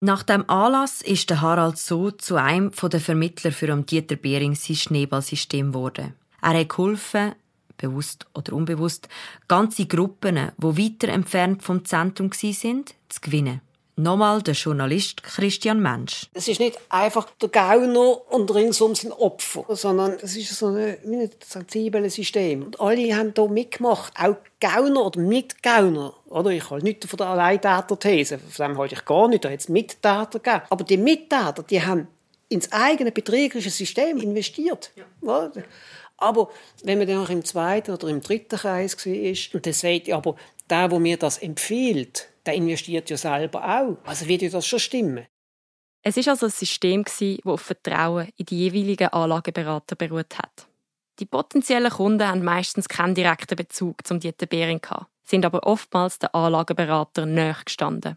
Nach 0.00 0.24
dem 0.24 0.50
Anlass 0.50 1.02
ist 1.02 1.30
der 1.30 1.40
Harald 1.40 1.78
so 1.78 2.10
zu 2.10 2.34
einem 2.34 2.72
der 2.72 3.00
Vermittler 3.00 3.52
für 3.52 3.72
Dieter 3.76 4.16
Behring 4.16 4.56
sein 4.56 4.74
Schneeballsystem 4.74 5.70
geworden. 5.70 6.14
Er 6.42 6.58
hat 6.58 6.68
geholfen, 6.68 7.32
bewusst 7.76 8.26
oder 8.34 8.52
unbewusst, 8.52 9.08
ganze 9.48 9.86
Gruppen, 9.86 10.52
wo 10.56 10.76
weiter 10.76 11.08
entfernt 11.08 11.62
vom 11.62 11.84
Zentrum 11.84 12.30
sind, 12.32 12.94
zu 13.08 13.20
gewinnen. 13.20 13.60
Nochmal 13.98 14.42
der 14.42 14.52
Journalist 14.52 15.22
Christian 15.22 15.80
Mensch. 15.80 16.26
Es 16.34 16.48
ist 16.48 16.60
nicht 16.60 16.78
einfach 16.90 17.30
der 17.40 17.48
Gauner 17.48 18.30
und 18.30 18.54
ringsum 18.54 18.94
sind 18.94 19.12
Opfer, 19.12 19.64
sondern 19.74 20.18
es 20.20 20.36
ist 20.36 20.54
so 20.54 20.66
ein, 20.66 20.98
ein 21.02 21.30
sensibles 21.42 22.16
System. 22.16 22.64
Und 22.64 22.78
alle 22.78 23.16
haben 23.16 23.32
hier 23.34 23.48
mitgemacht, 23.48 24.12
auch 24.18 24.36
Gauner 24.60 25.06
oder 25.06 25.18
Mitgauner. 25.18 26.12
Oder? 26.26 26.50
Ich 26.50 26.68
halte 26.68 26.84
nicht 26.84 27.06
von 27.06 27.16
der 27.16 27.28
Alleintäter-These, 27.28 28.38
von 28.38 28.66
dem 28.66 28.76
halte 28.76 28.96
ich 28.96 29.04
gar 29.06 29.28
nicht, 29.28 29.46
da 29.46 29.50
hat 29.50 29.60
es 29.60 29.70
Mittäter 29.70 30.40
gegeben. 30.40 30.62
Aber 30.68 30.84
die 30.84 30.98
Mittäter, 30.98 31.62
die 31.62 31.82
haben 31.82 32.06
ins 32.50 32.70
eigene 32.72 33.12
betrügerische 33.12 33.70
System 33.70 34.18
investiert. 34.18 34.90
Ja. 35.22 35.50
Aber 36.18 36.50
wenn 36.82 36.98
man 36.98 37.06
dann 37.06 37.18
noch 37.18 37.30
im 37.30 37.44
zweiten 37.44 37.92
oder 37.92 38.08
im 38.08 38.20
dritten 38.20 38.58
Kreis 38.58 38.96
war 39.04 39.54
und 39.54 39.66
dann 39.66 39.72
sagt, 39.72 40.08
ja, 40.08 40.16
aber 40.16 40.36
der, 40.70 40.88
der 40.88 40.98
mir 40.98 41.16
das 41.16 41.38
empfiehlt, 41.38 42.28
der 42.44 42.54
investiert 42.54 43.10
ja 43.10 43.16
selber 43.16 43.62
auch. 43.62 43.96
Also 44.08 44.26
wird 44.26 44.52
das 44.52 44.66
schon 44.66 44.78
stimmen. 44.78 45.26
Es 46.02 46.16
ist 46.16 46.28
also 46.28 46.46
ein 46.46 46.52
System, 46.52 47.04
das 47.04 47.20
auf 47.44 47.60
Vertrauen 47.60 48.28
in 48.36 48.46
die 48.46 48.58
jeweiligen 48.58 49.08
Anlageberater 49.08 49.96
beruht 49.96 50.38
hat. 50.38 50.68
Die 51.18 51.26
potenziellen 51.26 51.90
Kunden 51.90 52.26
haben 52.26 52.44
meistens 52.44 52.88
keinen 52.88 53.14
direkten 53.14 53.56
Bezug 53.56 54.06
zum 54.06 54.20
Dieter 54.20 54.46
Behring 54.46 54.80
sind 55.24 55.44
aber 55.44 55.66
oftmals 55.66 56.18
den 56.18 56.32
Anlageberater 56.32 57.26
näher 57.26 57.56
gestanden. 57.64 58.16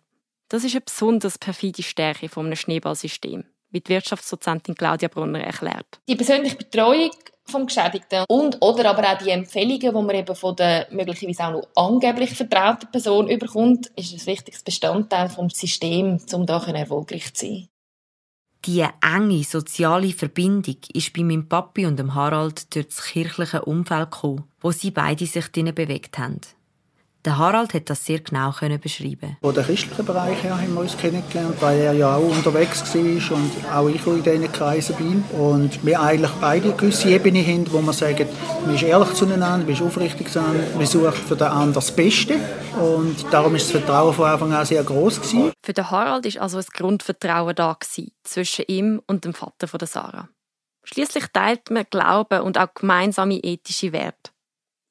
Das 0.49 0.63
ist 0.63 0.73
eine 0.73 0.81
besonders 0.81 1.37
perfide 1.37 1.83
Stärke 1.83 2.29
von 2.29 2.45
einem 2.45 2.55
Schneeballsystem. 2.55 3.45
Wie 3.71 3.81
die 3.81 3.89
Wirtschaftsdozentin 3.89 4.75
Claudia 4.75 5.07
Brunner 5.07 5.41
erklärt. 5.41 5.99
Die 6.07 6.15
persönliche 6.15 6.55
Betreuung 6.55 7.11
vom 7.49 7.65
Geschädigten 7.65 8.25
und 8.29 8.57
oder 8.61 8.91
aber 8.91 9.11
auch 9.11 9.17
die 9.17 9.31
Empfehlungen, 9.31 9.79
die 9.79 9.91
man 9.91 10.11
eben 10.11 10.35
von 10.35 10.55
der 10.55 10.87
möglicherweise 10.91 11.45
auch 11.45 11.51
noch 11.51 11.67
angeblich 11.75 12.31
vertrauten 12.31 12.91
Person 12.91 13.27
überkommt, 13.27 13.87
ist 13.95 14.13
ein 14.13 14.25
wichtiges 14.25 14.63
Bestandteil 14.63 15.29
vom 15.29 15.49
System, 15.49 16.19
um 16.31 16.45
da 16.45 16.63
erfolgreich 16.63 17.33
zu 17.33 17.45
sein. 17.45 17.67
Die 18.65 18.85
enge 19.01 19.43
soziale 19.43 20.11
Verbindung 20.11 20.75
ist 20.93 21.13
bei 21.13 21.23
meinem 21.23 21.47
Papi 21.47 21.85
und 21.85 21.97
dem 21.97 22.13
Harald 22.13 22.75
durch 22.75 22.87
das 22.87 23.03
kirchliche 23.05 23.63
Umfeld 23.63 24.11
gekommen, 24.11 24.43
wo 24.59 24.71
sie 24.71 24.91
beide 24.91 25.25
sich 25.25 25.47
drinnen 25.47 25.73
bewegt 25.73 26.17
haben. 26.17 26.41
Der 27.25 27.37
Harald 27.37 27.73
hat 27.73 27.89
das 27.89 28.05
sehr 28.05 28.19
genau 28.19 28.53
beschreiben. 28.81 29.35
Von 29.41 29.53
der 29.53 29.65
christlichen 29.65 30.05
Bereich 30.05 30.41
her 30.41 30.57
haben 30.57 30.73
wir 30.73 30.79
uns 30.79 30.95
kennengelernt, 30.95 31.55
weil 31.59 31.79
er 31.79 31.91
ja 31.91 32.15
auch 32.15 32.23
unterwegs 32.23 32.81
war 32.95 33.37
und 33.37 33.51
auch 33.73 33.89
ich 33.89 34.07
in 34.07 34.23
diesen 34.23 34.51
Kreisen 34.53 34.95
bin. 34.95 35.23
Und 35.37 35.85
wir 35.85 35.99
eigentlich 35.99 36.31
beide 36.39 36.69
eine 36.69 36.77
gewisse 36.77 37.09
Ebene 37.09 37.45
haben, 37.45 37.69
wo 37.73 37.81
man 37.81 37.93
sagt, 37.93 38.25
man 38.65 38.73
ist 38.73 38.83
ehrlich 38.83 39.13
zueinander, 39.15 39.65
man 39.65 39.67
ist 39.67 39.81
aufrichtig 39.81 40.31
zueinander, 40.31 40.63
man 40.77 40.85
sucht 40.85 41.17
für 41.17 41.35
den 41.35 41.47
anderen 41.47 41.73
das 41.73 41.91
Beste. 41.91 42.35
Und 42.79 43.25
darum 43.31 43.53
ist 43.55 43.65
das 43.65 43.71
Vertrauen 43.83 44.13
von 44.13 44.25
Anfang 44.25 44.53
an 44.53 44.65
sehr 44.65 44.83
groß 44.83 45.19
gewesen. 45.21 45.51
Für 45.61 45.73
den 45.73 45.91
Harald 45.91 46.25
ist 46.25 46.37
also 46.37 46.57
ein 46.57 46.65
Grundvertrauen 46.71 47.53
da 47.53 47.75
gewesen, 47.77 48.13
zwischen 48.23 48.63
ihm 48.69 49.01
und 49.07 49.25
dem 49.25 49.33
Vater 49.33 49.67
von 49.67 49.77
der 49.77 49.89
Sarah. 49.89 50.29
Schließlich 50.85 51.25
teilt 51.33 51.69
man 51.69 51.85
Glauben 51.89 52.41
und 52.41 52.57
auch 52.57 52.73
gemeinsame 52.73 53.35
ethische 53.35 53.91
Werte. 53.91 54.31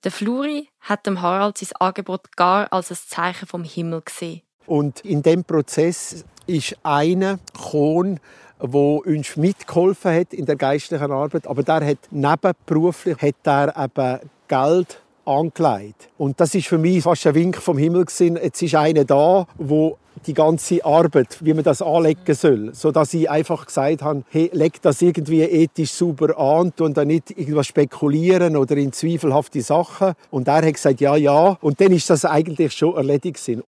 Der 0.04 0.12
Fluri 0.12 0.68
hat 0.80 1.06
dem 1.06 1.22
Harald 1.22 1.58
sein 1.58 1.70
Angebot 1.80 2.36
gar 2.36 2.72
als 2.72 2.90
ein 2.92 2.98
Zeichen 3.04 3.46
vom 3.46 3.64
Himmel 3.64 4.02
gesehen. 4.02 4.42
Und 4.66 5.00
in 5.04 5.22
dem 5.22 5.42
Prozess 5.42 6.24
ist 6.46 6.76
einer 6.84 7.40
gekommen, 7.52 8.20
wo 8.60 8.98
uns 8.98 9.36
mitgeholfen 9.36 10.14
hat 10.14 10.32
in 10.32 10.46
der 10.46 10.56
geistlichen 10.56 11.10
Arbeit, 11.10 11.46
aber 11.46 11.62
der 11.62 11.84
hat 11.84 11.98
nebenberuflich 12.10 13.16
hat 13.20 13.34
er 13.44 13.76
eben 13.76 14.30
Geld 14.46 15.00
angelegt. 15.28 16.08
Und 16.18 16.40
das 16.40 16.54
ist 16.54 16.66
für 16.66 16.78
mich 16.78 17.02
fast 17.02 17.26
ein 17.26 17.34
Wink 17.34 17.56
vom 17.56 17.78
Himmel 17.78 18.06
gewesen. 18.06 18.36
Jetzt 18.42 18.62
ist 18.62 18.74
einer 18.74 19.04
da, 19.04 19.46
wo 19.56 19.98
die 20.26 20.34
ganze 20.34 20.84
Arbeit, 20.84 21.38
wie 21.44 21.54
man 21.54 21.64
das 21.64 21.82
anlegen 21.82 22.34
soll, 22.34 22.74
so 22.74 22.90
dass 22.90 23.14
ich 23.14 23.30
einfach 23.30 23.66
gesagt 23.66 24.02
habe, 24.02 24.24
hey, 24.30 24.50
leg 24.52 24.80
das 24.82 25.00
irgendwie 25.02 25.42
ethisch 25.42 25.92
sauber 25.92 26.38
an 26.38 26.72
und 26.80 26.96
dann 26.96 27.08
nicht 27.08 27.30
irgendwas 27.30 27.68
spekulieren 27.68 28.56
oder 28.56 28.76
in 28.76 28.92
zweifelhafte 28.92 29.62
Sachen. 29.62 30.14
Und 30.30 30.48
er 30.48 30.66
hat 30.66 30.74
gesagt, 30.74 31.00
ja, 31.00 31.16
ja. 31.16 31.56
Und 31.60 31.80
dann 31.80 31.92
ist 31.92 32.10
das 32.10 32.24
eigentlich 32.24 32.72
schon 32.72 32.96
erledigt 32.96 33.36
gewesen. 33.36 33.62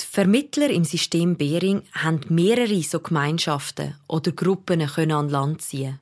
Die 0.00 0.06
Vermittler 0.06 0.70
im 0.70 0.84
System 0.84 1.36
Bering 1.36 1.82
haben 1.92 2.20
mehrere 2.28 2.82
so 2.82 3.00
Gemeinschaften 3.00 3.94
oder 4.08 4.32
Gruppen 4.32 4.82
an 4.82 5.28
Land 5.28 5.62
ziehen. 5.62 6.00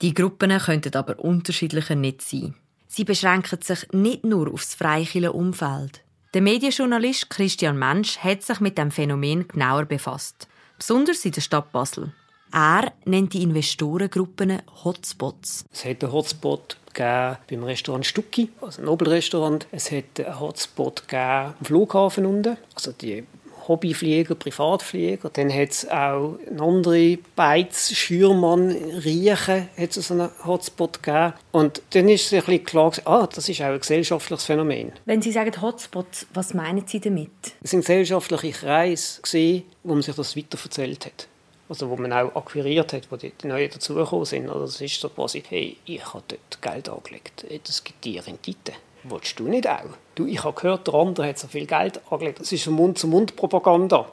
Die 0.00 0.14
Gruppen 0.14 0.56
könnten 0.58 0.94
aber 0.94 1.18
unterschiedlicher 1.18 1.94
nicht 1.94 2.22
sein. 2.22 2.54
Sie 2.94 3.04
beschränken 3.04 3.58
sich 3.62 3.90
nicht 3.92 4.22
nur 4.22 4.52
auf 4.52 4.60
das 4.60 4.74
freie 4.74 5.32
Umfeld. 5.32 6.02
Der 6.34 6.42
Medienjournalist 6.42 7.30
Christian 7.30 7.78
Mensch 7.78 8.18
hat 8.18 8.42
sich 8.42 8.60
mit 8.60 8.76
dem 8.76 8.90
Phänomen 8.90 9.48
genauer 9.48 9.86
befasst, 9.86 10.46
besonders 10.76 11.24
in 11.24 11.32
der 11.32 11.40
Stadt 11.40 11.72
Basel. 11.72 12.12
Er 12.52 12.92
nennt 13.06 13.32
die 13.32 13.44
Investorengruppen 13.44 14.60
Hotspots. 14.84 15.64
Es 15.72 15.86
hat 15.86 16.04
einen 16.04 16.12
Hotspot 16.12 16.76
beim 16.94 17.64
Restaurant 17.64 18.04
Stucki, 18.04 18.50
also 18.60 18.82
ein 18.82 18.84
Nobelrestaurant. 18.84 19.66
Es 19.72 19.90
hat 19.90 20.20
einen 20.20 20.38
Hotspot 20.38 21.02
am 21.14 21.54
Flughafen 21.62 22.26
unten, 22.26 22.58
also 22.74 22.92
die 22.92 23.24
Hobbyflieger, 23.68 24.34
Privatflieger. 24.34 25.30
Dann 25.30 25.52
hat 25.52 25.70
es 25.70 25.88
auch 25.88 26.38
andere 26.58 27.18
Beiz, 27.36 27.92
Schürmann, 27.92 28.70
Riechen, 28.70 29.68
hat 29.76 29.96
es 29.96 30.08
so 30.08 30.14
einen 30.14 30.30
Hotspot 30.44 31.02
gegeben. 31.02 31.34
Und 31.52 31.82
dann 31.90 32.08
ist 32.08 32.26
es 32.26 32.32
ein 32.32 32.40
bisschen 32.40 32.64
klar, 32.64 32.92
ah, 33.04 33.26
das 33.32 33.48
ist 33.48 33.60
auch 33.60 33.66
ein 33.66 33.80
gesellschaftliches 33.80 34.44
Phänomen. 34.44 34.92
Wenn 35.04 35.22
Sie 35.22 35.32
sagen 35.32 35.60
Hotspots, 35.60 36.26
was 36.34 36.54
meinen 36.54 36.86
Sie 36.86 37.00
damit? 37.00 37.30
Es 37.62 37.72
waren 37.72 37.80
gesellschaftliche 37.80 38.52
Kreise, 38.52 39.62
wo 39.82 39.94
man 39.94 40.02
sich 40.02 40.14
das 40.14 40.36
weiterverzählt 40.36 41.06
hat. 41.06 41.28
Also 41.68 41.88
wo 41.88 41.96
man 41.96 42.12
auch 42.12 42.34
akquiriert 42.36 42.92
hat, 42.92 43.10
wo 43.10 43.16
die, 43.16 43.30
die 43.30 43.46
Neuen 43.46 43.70
dazugekommen 43.70 44.26
sind. 44.26 44.48
Also 44.48 44.66
das 44.66 44.80
ist 44.80 45.00
so 45.00 45.08
quasi, 45.08 45.42
hey, 45.48 45.76
ich 45.86 46.04
habe 46.12 46.22
dort 46.28 46.60
Geld 46.60 46.88
angelegt, 46.88 47.46
das 47.64 47.82
gibt 47.82 48.04
dir 48.04 48.26
Rendite. 48.26 48.72
Wolltest 49.04 49.38
du 49.38 49.48
nicht 49.48 49.68
auch? 49.68 49.96
Du, 50.14 50.26
ich 50.26 50.44
habe 50.44 50.58
gehört, 50.60 50.86
der 50.86 50.94
andere 50.94 51.28
hat 51.28 51.38
so 51.38 51.48
viel 51.48 51.66
Geld 51.66 52.00
angelegt. 52.10 52.40
Das 52.40 52.52
ist 52.52 52.66
Mund-zu-Mund-Propaganda. 52.66 54.12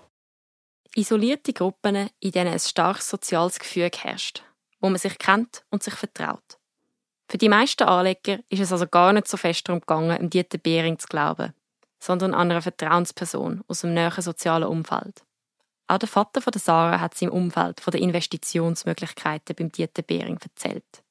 Isolierte 0.95 1.53
Gruppen, 1.53 2.09
in 2.19 2.31
denen 2.31 2.53
ein 2.53 2.59
starkes 2.59 3.09
soziales 3.09 3.59
Gefüge 3.59 3.97
herrscht, 4.01 4.43
wo 4.79 4.89
man 4.89 4.97
sich 4.97 5.17
kennt 5.19 5.63
und 5.69 5.83
sich 5.83 5.93
vertraut. 5.93 6.57
Für 7.29 7.37
die 7.37 7.49
meisten 7.49 7.83
Anleger 7.83 8.39
ist 8.49 8.59
es 8.59 8.71
also 8.71 8.87
gar 8.87 9.13
nicht 9.13 9.27
so 9.27 9.37
fest 9.37 9.67
darum 9.67 9.81
gegangen, 9.81 10.17
im 10.17 10.31
Dieter 10.31 10.57
Behring 10.57 10.97
zu 10.97 11.07
glauben, 11.07 11.53
sondern 11.99 12.33
an 12.33 12.49
einer 12.49 12.61
Vertrauensperson 12.61 13.63
aus 13.67 13.81
dem 13.81 13.93
näheren 13.93 14.23
sozialen 14.23 14.67
Umfeld. 14.67 15.23
Auch 15.87 15.99
der 15.99 16.09
Vater 16.09 16.41
von 16.41 16.51
der 16.51 16.61
Sarah 16.61 16.99
hat 16.99 17.21
im 17.21 17.29
Umfeld 17.29 17.81
von 17.81 17.91
den 17.91 18.01
Investitionsmöglichkeiten 18.03 19.55
beim 19.55 19.71
Dieter 19.71 20.01
Behring 20.01 20.39
erzählt. 20.41 21.03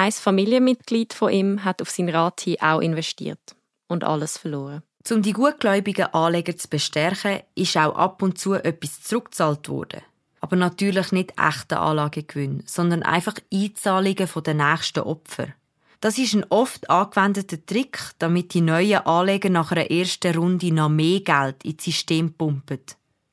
Ein 0.00 0.12
Familienmitglied 0.12 1.12
von 1.12 1.30
ihm 1.30 1.62
hat 1.62 1.82
auf 1.82 1.90
seinen 1.90 2.08
Rat 2.08 2.40
hin 2.40 2.56
auch 2.62 2.80
investiert 2.80 3.54
und 3.86 4.02
alles 4.02 4.38
verloren. 4.38 4.82
Um 5.10 5.20
die 5.20 5.34
gutgläubigen 5.34 6.06
Anleger 6.14 6.56
zu 6.56 6.68
bestärken, 6.68 7.40
ist 7.54 7.76
auch 7.76 7.94
ab 7.96 8.22
und 8.22 8.38
zu 8.38 8.54
etwas 8.54 9.02
zurückgezahlt 9.02 9.68
worden. 9.68 10.00
Aber 10.40 10.56
natürlich 10.56 11.12
nicht 11.12 11.34
echte 11.38 11.78
Anlagegewinn, 11.78 12.62
sondern 12.64 13.02
einfach 13.02 13.34
Einzahlungen 13.52 14.26
den 14.42 14.56
nächsten 14.56 15.00
Opfern. 15.00 15.52
Das 16.00 16.16
ist 16.16 16.32
ein 16.32 16.46
oft 16.48 16.88
angewendeter 16.88 17.66
Trick, 17.66 17.98
damit 18.18 18.54
die 18.54 18.62
neuen 18.62 19.04
Anleger 19.04 19.50
nach 19.50 19.70
einer 19.70 19.90
ersten 19.90 20.34
Runde 20.34 20.72
noch 20.72 20.88
mehr 20.88 21.20
Geld 21.20 21.62
ins 21.62 21.84
System 21.84 22.32
pumpen. 22.32 22.80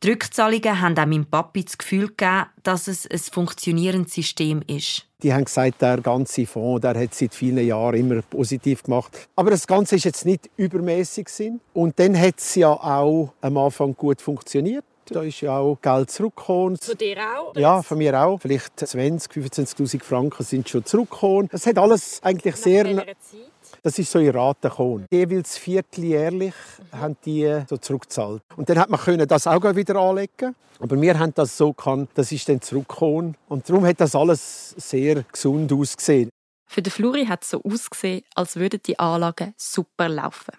Die 0.03 0.11
Rückzahlungen 0.11 0.79
haben 0.79 0.95
auch 0.95 1.07
meinem 1.07 1.25
Papi 1.25 1.65
das 1.65 1.75
Gefühl 1.75 2.09
gegeben, 2.09 2.45
dass 2.61 2.87
es 2.87 3.09
ein 3.09 3.17
funktionierendes 3.17 4.13
System 4.13 4.61
ist. 4.67 5.07
Die 5.23 5.33
haben 5.33 5.45
gesagt, 5.45 5.81
der 5.81 5.97
ganze 6.01 6.45
Fonds 6.45 6.81
der 6.81 6.95
hat 6.95 7.15
seit 7.15 7.33
vielen 7.33 7.65
Jahren 7.65 7.95
immer 7.95 8.21
positiv 8.21 8.83
gemacht. 8.83 9.27
Aber 9.35 9.49
das 9.49 9.65
Ganze 9.65 9.95
ist 9.95 10.05
jetzt 10.05 10.23
nicht 10.23 10.51
übermäßig 10.55 11.29
Sinn. 11.29 11.61
Und 11.73 11.97
dann 11.97 12.15
hat 12.15 12.35
es 12.37 12.53
ja 12.53 12.69
auch 12.69 13.33
am 13.41 13.57
Anfang 13.57 13.95
gut 13.95 14.21
funktioniert. 14.21 14.85
Da 15.05 15.23
ist 15.23 15.41
ja 15.41 15.57
auch 15.57 15.79
Geld 15.81 16.11
zurückgekommen. 16.11 16.77
Von 16.77 16.97
dir 16.97 17.17
auch? 17.17 17.55
Ja, 17.55 17.81
von 17.81 17.97
mir 17.97 18.21
auch. 18.21 18.39
Vielleicht 18.39 18.79
20, 18.79 19.31
25'000 19.31 20.03
Franken 20.03 20.43
sind 20.43 20.69
schon 20.69 20.85
zurückgekommen. 20.85 21.49
Das 21.51 21.65
hat 21.65 21.79
alles 21.79 22.21
eigentlich 22.21 22.53
Nach 22.53 22.61
sehr... 22.61 23.05
Das 23.87 23.97
ist 23.97 24.11
so 24.11 24.19
in 24.19 24.31
Raten 24.31 24.67
gekommen. 24.67 25.05
Jeweils 25.09 25.57
vierteljährlich 25.57 26.53
mhm. 26.91 26.97
haben 26.99 27.17
die 27.23 27.63
so 27.69 27.77
zurückgezahlt. 27.77 28.43
Und 28.57 28.67
dann 28.67 28.79
hat 28.79 28.89
man 28.89 28.99
können 28.99 29.25
das 29.25 29.47
auch 29.47 29.63
wieder 29.77 29.95
anlegen. 29.95 30.57
Aber 30.81 31.01
wir 31.01 31.17
haben 31.17 31.33
das 31.33 31.55
so 31.55 31.71
gehabt, 31.71 32.09
das 32.15 32.33
ist 32.33 32.49
dann 32.49 32.59
zurückgekommen. 32.59 33.37
Und 33.47 33.69
darum 33.69 33.85
hat 33.85 34.01
das 34.01 34.13
alles 34.13 34.71
sehr 34.71 35.23
gesund 35.31 35.71
ausgesehen. 35.71 36.29
Für 36.65 36.81
den 36.81 36.91
Fluri 36.91 37.27
hat 37.27 37.43
es 37.43 37.51
so 37.51 37.63
ausgesehen, 37.63 38.25
als 38.35 38.57
würden 38.57 38.81
die 38.85 38.99
Anlagen 38.99 39.53
super 39.55 40.09
laufen. 40.09 40.51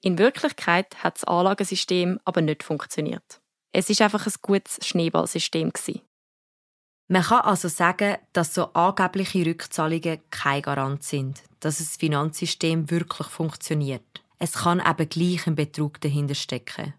In 0.00 0.18
Wirklichkeit 0.18 1.02
hat 1.02 1.16
das 1.16 1.24
Anlagensystem 1.24 2.20
aber 2.24 2.42
nicht 2.42 2.62
funktioniert. 2.62 3.40
Es 3.72 3.90
ist 3.90 4.00
einfach 4.02 4.24
ein 4.24 4.34
gutes 4.40 4.86
Schneeballsystem 4.86 5.72
Man 7.12 7.24
kann 7.24 7.42
also 7.42 7.68
sagen, 7.68 8.16
dass 8.32 8.54
so 8.54 8.72
angebliche 8.72 9.44
Rückzahlungen 9.44 10.20
kein 10.30 10.62
Garant 10.62 11.02
sind, 11.02 11.42
dass 11.60 11.76
das 11.76 11.98
Finanzsystem 11.98 12.90
wirklich 12.90 13.26
funktioniert. 13.26 14.22
Es 14.38 14.52
kann 14.54 14.80
eben 14.80 15.08
gleich 15.10 15.46
ein 15.46 15.54
Betrug 15.54 16.00
dahinter 16.00 16.34
stecken. 16.34 16.94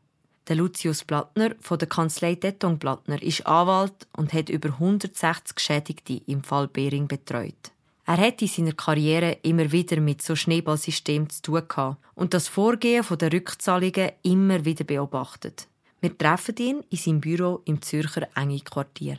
Der 0.47 0.58
Lucius 0.58 1.04
Blattner 1.04 1.56
von 1.62 1.80
der 1.80 1.89
Kanzlei 1.89 2.36
Deton 2.36 2.78
Blattner 2.78 3.23
ist 3.23 3.47
Anwalt 3.47 4.06
und 4.15 4.34
hat 4.34 4.49
über 4.49 4.69
160 4.69 5.56
Geschädigte 5.56 6.21
im 6.28 6.43
Fall 6.43 6.67
Bering 6.67 7.08
betreut. 7.08 7.71
Er 8.06 8.17
hat 8.17 8.39
in 8.43 8.47
seiner 8.47 8.73
Karriere 8.73 9.39
immer 9.41 9.71
wieder 9.71 9.99
mit 9.99 10.21
so 10.21 10.36
Schneeballsystemen 10.36 11.32
zu 11.32 11.41
tun 11.41 11.67
gehabt 11.67 11.97
und 12.13 12.36
das 12.36 12.47
Vorgehen 12.47 13.04
der 13.19 13.34
Rückzahlungen 13.34 14.12
immer 14.21 14.63
wieder 14.63 14.84
beobachtet. 14.84 15.67
Wir 16.02 16.15
treffen 16.15 16.56
ihn 16.58 16.84
in 16.91 16.97
seinem 16.99 17.19
Büro 17.19 17.63
im 17.65 17.82
Zürcher 17.82 18.28
Enge 18.36 18.60
Quartier. 18.60 19.17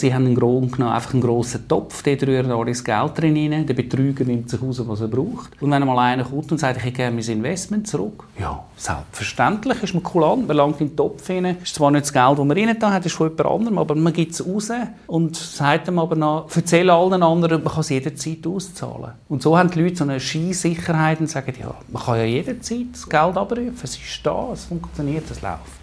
Sie 0.00 0.14
haben 0.14 0.24
einen, 0.24 0.34
genommen, 0.34 0.82
einfach 0.82 1.12
einen 1.12 1.22
grossen 1.22 1.68
Topf, 1.68 2.02
dort 2.02 2.22
rühren 2.22 2.50
alle 2.50 2.70
das 2.70 2.82
Geld 2.82 3.18
drin 3.18 3.36
rein, 3.36 3.66
der 3.66 3.74
Betrüger 3.74 4.24
nimmt 4.24 4.48
sich 4.48 4.60
raus, 4.62 4.80
was 4.86 5.02
er 5.02 5.08
braucht. 5.08 5.60
Und 5.60 5.70
wenn 5.70 5.82
einmal 5.82 5.98
einer 5.98 6.24
kommt 6.24 6.50
und 6.52 6.58
sagt, 6.58 6.78
ich 6.78 6.84
hätte 6.84 6.96
gerne 6.96 7.16
mein 7.16 7.24
Investment 7.24 7.86
zurück, 7.86 8.24
ja, 8.38 8.64
selbstverständlich, 8.78 9.82
ist 9.82 9.92
man 9.92 10.02
cool 10.14 10.24
an, 10.24 10.46
man 10.46 10.56
langt 10.56 10.80
in 10.80 10.88
den 10.88 10.96
Topf 10.96 11.28
rein, 11.28 11.58
ist 11.62 11.74
zwar 11.74 11.90
nicht 11.90 12.04
das 12.04 12.14
Geld, 12.14 12.38
das 12.38 12.46
man 12.46 12.52
rein 12.52 12.76
da 12.78 12.90
hat, 12.92 13.04
ist 13.04 13.14
von 13.14 13.28
jemand 13.28 13.46
anderem, 13.46 13.78
aber 13.78 13.94
man 13.94 14.12
gibt 14.14 14.32
es 14.32 14.46
raus 14.46 14.70
und 15.06 15.36
sagt 15.36 15.88
ihm 15.88 15.98
aber 15.98 16.16
noch, 16.16 16.48
erzähle 16.56 16.94
allen 16.94 17.22
anderen, 17.22 17.62
man 17.62 17.70
kann 17.70 17.80
es 17.80 17.90
jederzeit 17.90 18.46
auszahlen. 18.46 19.12
Und 19.28 19.42
so 19.42 19.58
haben 19.58 19.70
die 19.70 19.82
Leute 19.82 19.96
so 19.96 20.04
eine 20.04 20.18
Skisicherheit 20.18 21.20
und 21.20 21.28
sagen, 21.28 21.52
ja, 21.60 21.74
man 21.88 22.02
kann 22.02 22.16
ja 22.16 22.24
jederzeit 22.24 22.86
das 22.92 23.06
Geld 23.06 23.36
abrufen, 23.36 23.74
es 23.82 23.96
ist 23.96 24.20
da, 24.24 24.48
es 24.54 24.64
funktioniert, 24.64 25.30
es 25.30 25.42
läuft. 25.42 25.79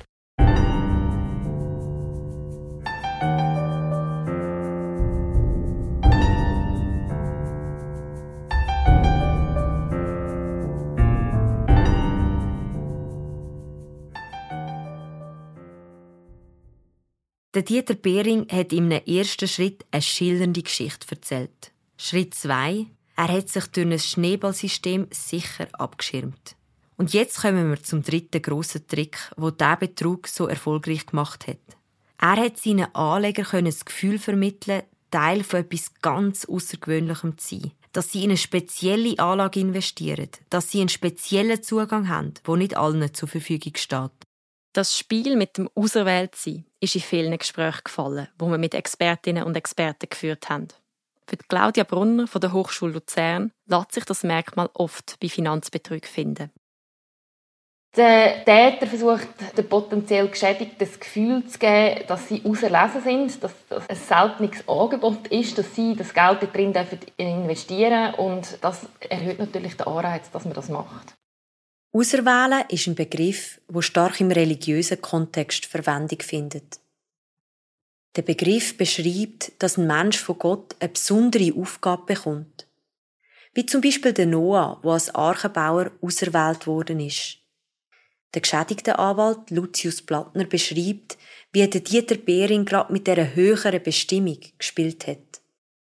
Der 17.57 17.63
Dieter 17.63 17.95
Behring 17.95 18.45
hat 18.51 18.71
einem 18.71 18.91
ersten 18.91 19.47
Schritt 19.47 19.83
eine 19.89 20.03
schillernde 20.03 20.61
Geschichte 20.61 21.07
erzählt. 21.09 21.71
Schritt 21.97 22.35
zwei: 22.35 22.85
Er 23.15 23.29
hat 23.29 23.49
sich 23.49 23.65
durch 23.65 23.87
ein 23.87 23.97
Schneeballsystem 23.97 25.07
sicher 25.09 25.67
abgeschirmt. 25.73 26.55
Und 26.97 27.13
jetzt 27.13 27.41
kommen 27.41 27.71
wir 27.71 27.81
zum 27.81 28.03
dritten 28.03 28.43
grossen 28.43 28.85
Trick, 28.85 29.17
wo 29.37 29.49
der 29.49 29.75
Betrug 29.75 30.27
so 30.27 30.45
erfolgreich 30.45 31.07
gemacht 31.07 31.47
hat. 31.47 31.57
Er 32.21 32.35
hat 32.35 32.59
seinen 32.59 32.93
Anlegern 32.93 33.65
das 33.65 33.85
Gefühl 33.85 34.19
vermitteln, 34.19 34.83
Teil 35.09 35.43
von 35.43 35.61
etwas 35.61 35.91
ganz 36.03 36.45
Außergewöhnlichem 36.45 37.39
zu 37.39 37.55
sein. 37.55 37.71
Dass 37.91 38.11
sie 38.11 38.19
in 38.23 38.29
eine 38.29 38.37
spezielle 38.37 39.17
Anlage 39.17 39.61
investieren, 39.61 40.29
dass 40.51 40.69
sie 40.69 40.81
einen 40.81 40.89
speziellen 40.89 41.63
Zugang 41.63 42.07
haben, 42.07 42.35
wo 42.43 42.55
nicht 42.55 42.77
allen 42.77 43.11
zur 43.15 43.27
Verfügung 43.27 43.73
steht. 43.77 44.26
Das 44.73 44.97
Spiel 44.97 45.35
mit 45.35 45.57
dem 45.57 45.69
Auserwähltsein 45.75 46.65
ist 46.79 46.95
in 46.95 47.01
vielen 47.01 47.37
Gesprächen 47.37 47.81
gefallen, 47.83 48.27
wo 48.37 48.47
wir 48.47 48.57
mit 48.57 48.75
Expertinnen 48.75 49.43
und 49.43 49.57
Experten 49.57 50.09
geführt 50.09 50.49
haben. 50.49 50.67
Für 51.27 51.37
Claudia 51.37 51.83
Brunner 51.83 52.27
von 52.27 52.41
der 52.41 52.53
Hochschule 52.53 52.93
Luzern 52.93 53.51
lässt 53.65 53.91
sich 53.91 54.05
das 54.05 54.23
Merkmal 54.23 54.69
oft 54.73 55.17
bei 55.19 55.27
Finanzbetrug 55.27 56.05
finden. 56.05 56.51
Der 57.97 58.45
Täter 58.45 58.85
versucht, 58.85 59.27
den 59.57 59.67
potenziell 59.67 60.27
Geschädigten 60.27 60.77
das 60.77 60.99
Gefühl 60.99 61.45
zu 61.47 61.57
geben, 61.57 62.05
dass 62.07 62.27
sie 62.27 62.43
auserlesen 62.45 63.01
sind, 63.01 63.43
dass 63.43 63.53
das 63.67 63.89
ein 63.89 63.95
seltenes 63.95 64.67
Angebot 64.67 65.27
ist, 65.29 65.57
dass 65.57 65.73
sie 65.73 65.95
das 65.95 66.13
Geld 66.13 66.43
darin 66.43 66.75
investieren 67.17 68.13
dürfen. 68.13 68.19
Und 68.19 68.59
das 68.61 68.87
erhöht 69.09 69.39
natürlich 69.39 69.75
den 69.77 69.87
Anreiz, 69.87 70.29
dass 70.29 70.45
man 70.45 70.53
das 70.53 70.69
macht. 70.69 71.16
Auserwählen 71.93 72.65
ist 72.69 72.87
ein 72.87 72.95
Begriff, 72.95 73.61
der 73.69 73.81
stark 73.81 74.19
im 74.19 74.29
religiösen 74.29 75.01
Kontext 75.01 75.65
Verwendung 75.65 76.19
findet. 76.21 76.79
Der 78.15 78.23
Begriff 78.23 78.75
beschreibt, 78.75 79.51
dass 79.59 79.77
ein 79.77 79.87
Mensch 79.87 80.17
von 80.17 80.37
Gott 80.37 80.75
eine 80.79 80.89
besondere 80.89 81.53
Aufgabe 81.55 82.13
bekommt. 82.13 82.67
Wie 83.53 83.65
zum 83.65 83.81
Beispiel 83.81 84.11
der 84.11 84.25
Noah, 84.25 84.79
der 84.83 84.91
als 84.91 85.13
Archenbauer 85.15 85.91
auserwählt 86.01 86.67
worden 86.67 86.99
ist. 86.99 87.37
Der 88.33 88.41
geschädigte 88.41 88.99
Anwalt 88.99 89.49
Lucius 89.49 90.01
Plattner 90.01 90.43
beschreibt, 90.43 91.17
wie 91.53 91.67
der 91.67 91.81
Dieter 91.81 92.15
Behring 92.15 92.65
gerade 92.65 92.91
mit 92.91 93.07
dieser 93.07 93.33
höheren 93.33 93.81
Bestimmung 93.81 94.39
gespielt 94.57 95.07
hat. 95.07 95.41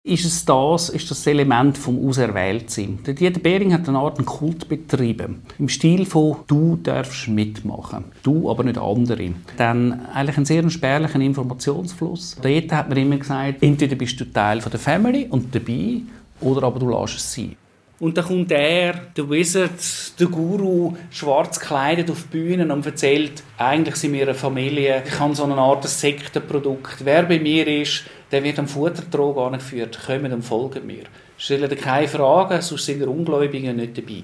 Ist 0.07 0.23
es 0.23 0.45
das, 0.45 0.87
ist 0.87 1.11
das 1.11 1.27
Element 1.27 1.77
vom 1.77 2.07
Auserwähltsein. 2.07 2.99
Der 3.05 3.13
Dieter 3.13 3.41
Behring 3.41 3.73
hat 3.73 3.89
eine 3.89 3.99
Art 3.99 4.25
Kult 4.25 4.69
betrieben. 4.69 5.41
Im 5.59 5.67
Stil 5.67 6.05
von 6.05 6.37
«Du 6.47 6.77
darfst 6.81 7.27
mitmachen». 7.27 8.05
Du, 8.23 8.49
aber 8.49 8.63
nicht 8.63 8.77
andere. 8.77 9.31
Dann 9.57 10.05
eigentlich 10.13 10.37
einen 10.37 10.45
sehr 10.45 10.69
spärlichen 10.69 11.19
Informationsfluss. 11.19 12.37
Dort 12.41 12.71
hat 12.71 12.87
man 12.87 12.97
immer 12.97 13.17
gesagt, 13.17 13.61
entweder 13.61 13.97
bist 13.97 14.17
du 14.21 14.31
Teil 14.31 14.59
der 14.59 14.79
Family 14.79 15.27
und 15.29 15.53
dabei, 15.53 15.97
oder 16.39 16.63
aber 16.63 16.79
du 16.79 16.89
lässt 16.89 17.17
es 17.17 17.33
sein. 17.33 17.57
Und 17.99 18.15
dann 18.15 18.25
kommt 18.25 18.51
er, 18.51 18.93
der 19.15 19.29
Wizard, 19.29 20.19
der 20.19 20.27
Guru, 20.27 20.95
schwarz 21.10 21.60
gekleidet 21.60 22.12
auf 22.12 22.23
die 22.23 22.38
Bühne 22.38 22.71
und 22.71 22.86
erzählt, 22.86 23.41
eigentlich 23.57 23.95
sind 23.95 24.13
wir 24.13 24.21
eine 24.21 24.36
Familie, 24.36 25.03
ich 25.03 25.19
habe 25.19 25.33
so 25.33 25.45
eine 25.45 25.55
Art 25.55 25.83
Sektenprodukt. 25.88 27.03
Wer 27.03 27.23
bei 27.23 27.39
mir 27.39 27.67
ist, 27.67 28.03
der 28.31 28.43
wird 28.43 28.60
am 28.60 28.67
Futtertrog 28.67 29.38
angeführt, 29.38 29.99
kommen 30.05 30.31
und 30.31 30.43
folgen 30.43 30.86
mir. 30.86 31.05
Stellen 31.38 31.75
keine 31.75 32.07
Fragen, 32.07 32.62
sonst 32.62 32.86
sind 32.86 32.99
die 32.99 33.05
Ungläubigen 33.05 33.75
nicht 33.75 33.97
dabei. 33.97 34.23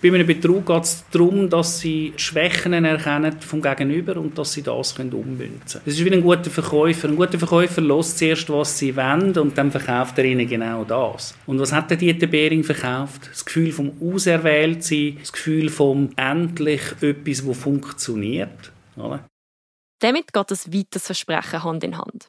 Bei 0.00 0.08
einem 0.08 0.28
Betrug 0.28 0.64
geht 0.64 0.84
es 0.84 1.04
darum, 1.10 1.50
dass 1.50 1.80
sie 1.80 2.12
Schwächen 2.16 2.72
erkennen 2.72 3.40
vom 3.40 3.60
Gegenüber 3.60 4.16
und 4.16 4.38
dass 4.38 4.52
sie 4.52 4.62
das 4.62 4.94
können 4.94 5.10
können. 5.10 5.60
Das 5.66 5.82
ist 5.84 6.04
wie 6.04 6.12
ein 6.12 6.22
guter 6.22 6.50
Verkäufer. 6.50 7.08
Ein 7.08 7.16
guter 7.16 7.36
Verkäufer 7.36 7.80
lässt 7.80 8.18
zuerst, 8.18 8.48
was 8.48 8.78
sie 8.78 8.94
wollen 8.94 9.36
und 9.36 9.58
dann 9.58 9.72
verkauft 9.72 10.16
er 10.18 10.24
ihnen 10.24 10.46
genau 10.46 10.84
das. 10.84 11.34
Und 11.46 11.58
was 11.58 11.72
hat 11.72 11.90
der 11.90 11.96
Dieter 11.96 12.28
Behring 12.28 12.62
verkauft? 12.62 13.28
Das 13.28 13.44
Gefühl 13.44 13.72
vom 13.72 13.90
Auserwähltsein, 14.00 15.16
das 15.18 15.32
Gefühl 15.32 15.68
vom 15.68 16.10
endlich 16.14 16.82
etwas, 17.00 17.44
das 17.44 17.58
funktioniert. 17.58 18.70
Oder? 18.96 19.24
Damit 19.98 20.32
geht 20.32 20.52
ein 20.52 20.74
weiteres 20.74 21.06
Versprechen 21.06 21.64
Hand 21.64 21.82
in 21.82 21.98
Hand. 21.98 22.28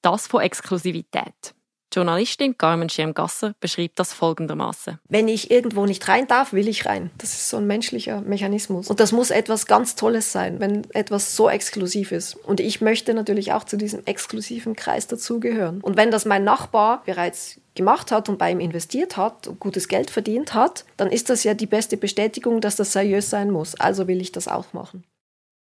Das 0.00 0.26
von 0.26 0.40
Exklusivität. 0.40 1.54
Journalistin 1.92 2.56
Carmen 2.56 2.88
Schirmgasser 2.88 3.54
beschreibt 3.60 3.98
das 3.98 4.12
folgendermaßen: 4.12 4.98
Wenn 5.08 5.28
ich 5.28 5.50
irgendwo 5.50 5.86
nicht 5.86 6.06
rein 6.08 6.26
darf, 6.26 6.52
will 6.52 6.68
ich 6.68 6.86
rein. 6.86 7.10
Das 7.18 7.32
ist 7.32 7.48
so 7.48 7.56
ein 7.56 7.66
menschlicher 7.66 8.20
Mechanismus. 8.20 8.88
Und 8.88 9.00
das 9.00 9.12
muss 9.12 9.30
etwas 9.30 9.66
ganz 9.66 9.96
Tolles 9.96 10.32
sein, 10.32 10.60
wenn 10.60 10.88
etwas 10.92 11.36
so 11.36 11.48
exklusiv 11.48 12.12
ist. 12.12 12.34
Und 12.36 12.60
ich 12.60 12.80
möchte 12.80 13.14
natürlich 13.14 13.52
auch 13.52 13.64
zu 13.64 13.76
diesem 13.76 14.04
exklusiven 14.06 14.76
Kreis 14.76 15.06
dazugehören. 15.06 15.80
Und 15.80 15.96
wenn 15.96 16.10
das 16.10 16.24
mein 16.24 16.44
Nachbar 16.44 17.02
bereits 17.04 17.60
gemacht 17.74 18.12
hat 18.12 18.28
und 18.28 18.38
bei 18.38 18.50
ihm 18.50 18.60
investiert 18.60 19.16
hat 19.16 19.46
und 19.46 19.60
gutes 19.60 19.88
Geld 19.88 20.10
verdient 20.10 20.54
hat, 20.54 20.84
dann 20.96 21.10
ist 21.10 21.30
das 21.30 21.44
ja 21.44 21.54
die 21.54 21.66
beste 21.66 21.96
Bestätigung, 21.96 22.60
dass 22.60 22.76
das 22.76 22.92
seriös 22.92 23.30
sein 23.30 23.50
muss. 23.50 23.74
Also 23.74 24.06
will 24.06 24.20
ich 24.20 24.32
das 24.32 24.48
auch 24.48 24.72
machen. 24.72 25.04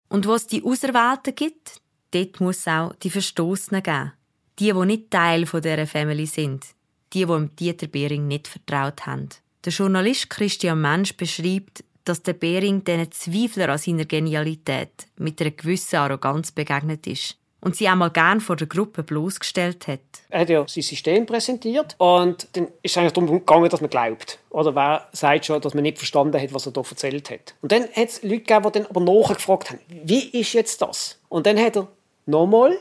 Und 0.10 0.26
wo 0.28 0.34
es 0.34 0.48
die 0.48 0.64
Auserwählten 0.64 1.36
gibt, 1.36 1.82
dort 2.12 2.40
muss 2.40 2.60
es 2.60 2.68
auch 2.68 2.94
die 2.96 3.10
Verstoßenen 3.10 3.84
geben. 3.84 4.14
Die, 4.60 4.74
die 4.74 4.86
nicht 4.86 5.12
Teil 5.12 5.44
dieser 5.46 5.88
Family 5.88 6.26
sind. 6.26 6.66
Die, 7.14 7.26
die 7.26 7.50
Dieter 7.60 7.88
Behring 7.88 8.28
nicht 8.28 8.48
vertraut 8.48 9.06
haben. 9.06 9.30
Der 9.64 9.72
Journalist 9.72 10.30
Christian 10.30 10.82
Mensch 10.82 11.16
beschreibt, 11.16 11.84
dass 12.06 12.24
der 12.24 12.34
Behring 12.34 12.84
diesen 12.84 13.12
Zweifler 13.12 13.70
an 13.70 13.78
seiner 13.78 14.06
Genialität 14.06 15.08
mit 15.18 15.42
einer 15.42 15.52
gewissen 15.52 15.98
Arroganz 15.98 16.52
begegnet 16.52 17.06
ist 17.06 17.38
und 17.62 17.76
sie 17.76 17.88
einmal 17.88 18.12
gern 18.12 18.40
vor 18.40 18.56
der 18.56 18.68
Gruppe 18.68 19.04
bloßgestellt 19.04 19.88
hat. 19.88 20.00
Er 20.30 20.42
hat 20.42 20.50
ja 20.50 20.66
sein 20.68 20.84
System 20.84 21.26
präsentiert 21.26 21.96
und 21.98 22.48
dann 22.54 22.68
ist 22.82 22.92
es 22.92 22.98
eigentlich 22.98 23.14
darum 23.14 23.30
gegangen, 23.30 23.70
dass 23.70 23.82
man 23.82 23.90
glaubt. 23.90 24.40
Oder 24.50 24.74
wer 24.76 25.08
sagt 25.12 25.46
schon, 25.46 25.62
dass 25.62 25.74
man 25.74 25.84
nicht 25.84 25.98
verstanden 25.98 26.42
hat, 26.42 26.54
was 26.54 26.66
er 26.66 26.72
da 26.72 26.82
erzählt 26.82 27.30
hat. 27.30 27.56
Und 27.62 27.72
dann 27.72 27.84
hat 27.84 28.10
es 28.10 28.24
Leute 28.24 28.40
gegeben, 28.40 28.72
die 28.72 28.80
dann 28.80 28.86
aber 28.86 29.02
nachgefragt 29.02 29.72
haben, 29.72 29.80
wie 29.88 30.30
ist 30.40 30.54
jetzt 30.54 30.82
das? 30.82 31.20
Und 31.30 31.46
dann 31.46 31.60
hat 31.60 31.76
er 31.76 31.88
nochmal 32.26 32.78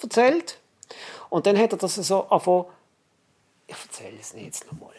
erzählt 0.00 0.58
und 1.32 1.46
dann 1.46 1.56
hat 1.56 1.72
er 1.72 1.78
das 1.78 1.94
so 1.94 2.24
angefangen, 2.24 2.66
ich 3.66 3.74
erzähle 3.74 4.18
es 4.20 4.34
nicht 4.34 4.44
jetzt 4.44 4.70
nochmal. 4.70 4.92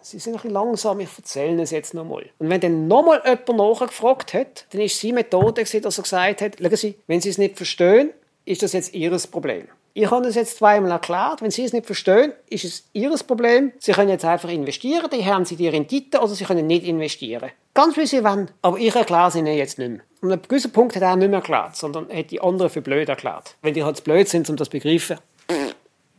Sie 0.00 0.18
sind 0.18 0.32
ein 0.32 0.36
bisschen 0.36 0.50
langsam, 0.50 0.98
ich 0.98 1.08
erzähle 1.16 1.62
es 1.62 1.70
jetzt 1.70 1.94
nochmal. 1.94 2.28
Und 2.38 2.50
wenn 2.50 2.60
dann 2.60 2.88
nochmal 2.88 3.22
jemand 3.24 3.56
nachgefragt 3.56 4.34
hat, 4.34 4.66
dann 4.70 4.80
ist 4.80 5.00
seine 5.00 5.14
Methode, 5.14 5.62
dass 5.62 5.74
er 5.74 5.80
gesagt 5.80 6.40
hat, 6.40 6.56
schauen 6.60 6.76
Sie, 6.76 6.96
wenn 7.06 7.20
Sie 7.20 7.28
es 7.28 7.38
nicht 7.38 7.56
verstehen, 7.56 8.10
ist 8.46 8.64
das 8.64 8.72
jetzt 8.72 8.94
Ihr 8.94 9.16
Problem. 9.30 9.68
Ich 9.94 10.10
habe 10.10 10.26
es 10.26 10.34
jetzt 10.34 10.56
zweimal 10.56 10.90
erklärt. 10.90 11.40
Wenn 11.40 11.52
Sie 11.52 11.64
es 11.64 11.72
nicht 11.72 11.86
verstehen, 11.86 12.32
ist 12.50 12.64
es 12.64 12.84
Ihr 12.94 13.16
Problem. 13.18 13.72
Sie 13.78 13.92
können 13.92 14.08
jetzt 14.08 14.24
einfach 14.24 14.48
investieren, 14.48 15.06
dann 15.08 15.24
haben 15.24 15.44
Sie 15.44 15.54
die 15.54 15.68
Rendite 15.68 16.18
oder 16.18 16.34
Sie 16.34 16.44
können 16.44 16.66
nicht 16.66 16.84
investieren. 16.84 17.50
Ganz 17.78 17.96
wie 17.96 18.06
Sie 18.06 18.24
wollen. 18.24 18.50
Aber 18.60 18.76
ich 18.76 18.92
erkläre 18.92 19.28
es 19.28 19.36
Ihnen 19.36 19.56
jetzt 19.56 19.78
nicht 19.78 19.88
mehr. 19.88 20.00
Und 20.20 20.32
an 20.32 20.40
einem 20.40 20.48
gewissen 20.48 20.72
Punkt 20.72 20.96
hat 20.96 21.02
er 21.02 21.14
nicht 21.14 21.28
mehr 21.28 21.38
erklärt, 21.38 21.76
sondern 21.76 22.08
hat 22.12 22.32
die 22.32 22.40
anderen 22.40 22.70
für 22.70 22.82
blöd 22.82 23.08
erklärt. 23.08 23.54
Wenn 23.62 23.72
die 23.72 23.84
halt 23.84 23.98
zu 23.98 24.02
blöd 24.02 24.28
sind, 24.28 24.50
um 24.50 24.56
das 24.56 24.66
zu 24.66 24.72
begreifen, 24.72 25.18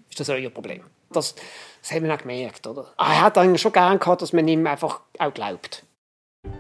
ist 0.10 0.18
das 0.22 0.30
auch 0.30 0.38
ihr 0.38 0.52
Problem. 0.52 0.84
Das, 1.12 1.36
das 1.82 1.92
haben 1.92 2.06
wir 2.06 2.14
auch 2.14 2.20
gemerkt. 2.20 2.66
Oder? 2.66 2.86
Er 2.98 3.22
hat 3.24 3.38
eigentlich 3.38 3.62
schon 3.62 3.74
gerne 3.74 4.00
gehabt, 4.00 4.22
dass 4.22 4.32
man 4.32 4.48
ihm 4.48 4.66
einfach 4.66 5.02
auch 5.18 5.34
glaubt. 5.34 5.84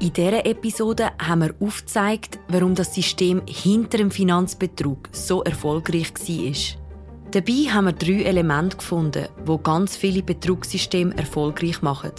In 0.01 0.11
dieser 0.11 0.45
Episode 0.45 1.11
haben 1.17 1.43
wir 1.43 1.55
aufgezeigt, 1.65 2.37
warum 2.49 2.75
das 2.75 2.93
System 2.93 3.41
hinter 3.47 3.99
dem 3.99 4.11
Finanzbetrug 4.11 5.07
so 5.13 5.45
erfolgreich 5.45 6.13
war. 6.13 7.31
Dabei 7.31 7.53
haben 7.71 7.85
wir 7.85 7.93
drei 7.93 8.23
Elemente 8.23 8.75
gefunden, 8.75 9.29
wo 9.45 9.59
ganz 9.59 9.95
viele 9.95 10.23
Betrugssysteme 10.23 11.17
erfolgreich 11.17 11.81
machen. 11.81 12.11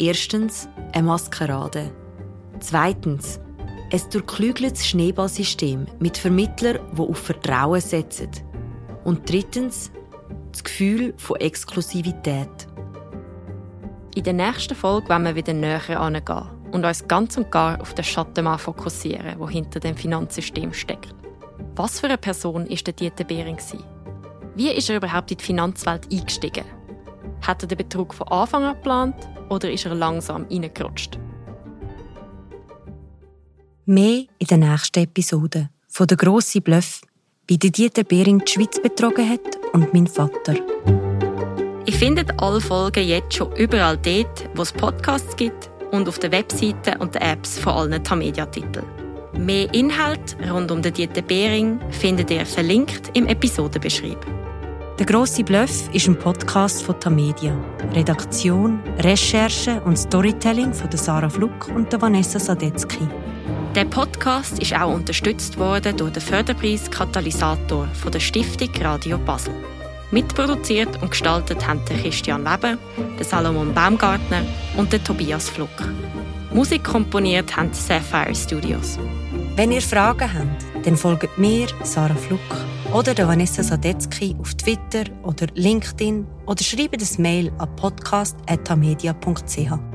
Erstens 0.00 0.66
eine 0.94 1.02
Maskerade. 1.02 1.92
Zweitens 2.60 3.38
ein 3.92 4.00
durchklügeltes 4.10 4.86
Schneeballsystem 4.86 5.86
mit 5.98 6.16
Vermittlern, 6.16 6.78
die 6.96 7.02
auf 7.02 7.18
Vertrauen 7.18 7.82
setzen. 7.82 8.30
Und 9.04 9.30
drittens 9.30 9.92
das 10.52 10.64
Gefühl 10.64 11.12
von 11.18 11.38
Exklusivität. 11.40 12.48
In 14.14 14.24
der 14.24 14.32
nächsten 14.32 14.74
Folge 14.74 15.10
wollen 15.10 15.24
wir 15.24 15.34
wieder 15.34 15.52
näher 15.52 16.00
angehen 16.00 16.48
und 16.72 16.86
uns 16.86 17.06
ganz 17.06 17.36
und 17.36 17.50
gar 17.50 17.78
auf 17.78 17.92
den 17.92 18.04
Schattenmann 18.04 18.58
fokussieren, 18.58 19.38
der 19.38 19.48
hinter 19.48 19.80
dem 19.80 19.98
Finanzsystem 19.98 20.72
steckt. 20.72 21.14
Was 21.76 22.00
für 22.00 22.06
eine 22.06 22.16
Person 22.16 22.64
ist 22.64 22.86
der 22.86 22.94
Dieter 22.94 23.24
Behring? 23.24 23.58
Wie 24.54 24.70
ist 24.70 24.88
er 24.88 24.96
überhaupt 24.96 25.30
in 25.30 25.36
die 25.36 25.44
Finanzwelt 25.44 26.10
eingestiegen? 26.10 26.64
Hat 27.42 27.62
er 27.62 27.68
den 27.68 27.78
Betrug 27.78 28.14
von 28.14 28.28
Anfang 28.28 28.64
an 28.64 28.74
geplant 28.74 29.16
oder 29.48 29.70
ist 29.70 29.86
er 29.86 29.94
langsam 29.94 30.46
reingerutscht? 30.50 31.18
Mehr 33.86 34.24
in 34.38 34.46
der 34.46 34.58
nächsten 34.58 35.02
Episode 35.02 35.70
von 35.88 36.06
«Der 36.06 36.16
grosse 36.16 36.60
Bluff», 36.60 37.00
wie 37.48 37.58
der 37.58 37.70
Dieter 37.70 38.04
Behring 38.04 38.38
die 38.44 38.52
Schweiz 38.52 38.80
betrogen 38.80 39.28
hat 39.28 39.58
und 39.72 39.92
mein 39.92 40.06
Vater. 40.06 40.54
Ihr 41.86 41.92
findet 41.92 42.40
alle 42.40 42.60
Folgen 42.60 43.04
jetzt 43.04 43.34
schon 43.34 43.50
überall 43.56 43.96
dort, 43.96 44.48
wo 44.54 44.62
es 44.62 44.72
Podcasts 44.72 45.34
gibt 45.34 45.70
und 45.90 46.08
auf 46.08 46.20
den 46.20 46.30
Webseiten 46.30 47.00
und 47.00 47.16
den 47.16 47.22
Apps 47.22 47.58
von 47.58 47.72
allen 47.72 48.04
Tamedia-Titeln. 48.04 48.86
Mehr 49.36 49.72
Inhalt 49.74 50.36
rund 50.48 50.70
um 50.70 50.82
den 50.82 50.92
Dieter 50.92 51.22
Behring 51.22 51.80
findet 51.90 52.30
ihr 52.30 52.46
verlinkt 52.46 53.10
im 53.16 53.26
Episodenbeschrieb. 53.26 54.18
Der 55.00 55.06
grosse 55.06 55.42
Bluff 55.42 55.88
ist 55.94 56.08
ein 56.08 56.18
Podcast 56.18 56.82
von 56.82 57.00
Tamedia. 57.00 57.56
Redaktion, 57.94 58.80
Recherche 58.98 59.80
und 59.86 59.96
Storytelling 59.96 60.74
von 60.74 60.90
Sarah 60.92 61.30
Fluck 61.30 61.68
und 61.74 61.90
Vanessa 61.98 62.38
Sadetzky. 62.38 63.08
Der 63.74 63.86
Podcast 63.86 64.58
ist 64.58 64.74
auch 64.74 64.92
unterstützt 64.92 65.56
worden 65.56 65.96
durch 65.96 66.12
den 66.12 66.20
Förderpreis 66.20 66.90
Katalysator 66.90 67.88
von 67.94 68.12
der 68.12 68.20
Stiftung 68.20 68.68
Radio 68.82 69.16
Basel. 69.16 69.54
Mitproduziert 70.10 71.00
und 71.00 71.12
gestaltet 71.12 71.66
haben 71.66 71.80
der 71.88 71.96
Christian 71.96 72.44
Weber, 72.44 72.76
der 73.18 73.24
Salomon 73.24 73.72
Baumgartner 73.72 74.42
und 74.76 74.92
der 74.92 75.02
Tobias 75.02 75.48
Fluck. 75.48 75.70
Musik 76.52 76.84
komponiert 76.84 77.56
haben 77.56 77.70
die 77.70 77.78
Sapphire 77.78 78.34
Studios. 78.34 78.98
Wenn 79.56 79.72
ihr 79.72 79.80
Fragen 79.80 80.30
habt, 80.30 80.86
dann 80.86 80.98
folgt 80.98 81.38
mir, 81.38 81.68
Sarah 81.84 82.14
Fluck, 82.14 82.40
oder 82.92 83.14
der 83.14 83.28
Vanessa 83.28 83.62
Sadetzky 83.62 84.34
auf 84.40 84.54
Twitter 84.54 85.04
oder 85.22 85.46
LinkedIn 85.54 86.26
oder 86.46 86.62
schreibt 86.62 87.00
ein 87.00 87.22
Mail 87.22 87.52
an 87.58 87.74
podcast.media.ch. 87.76 89.89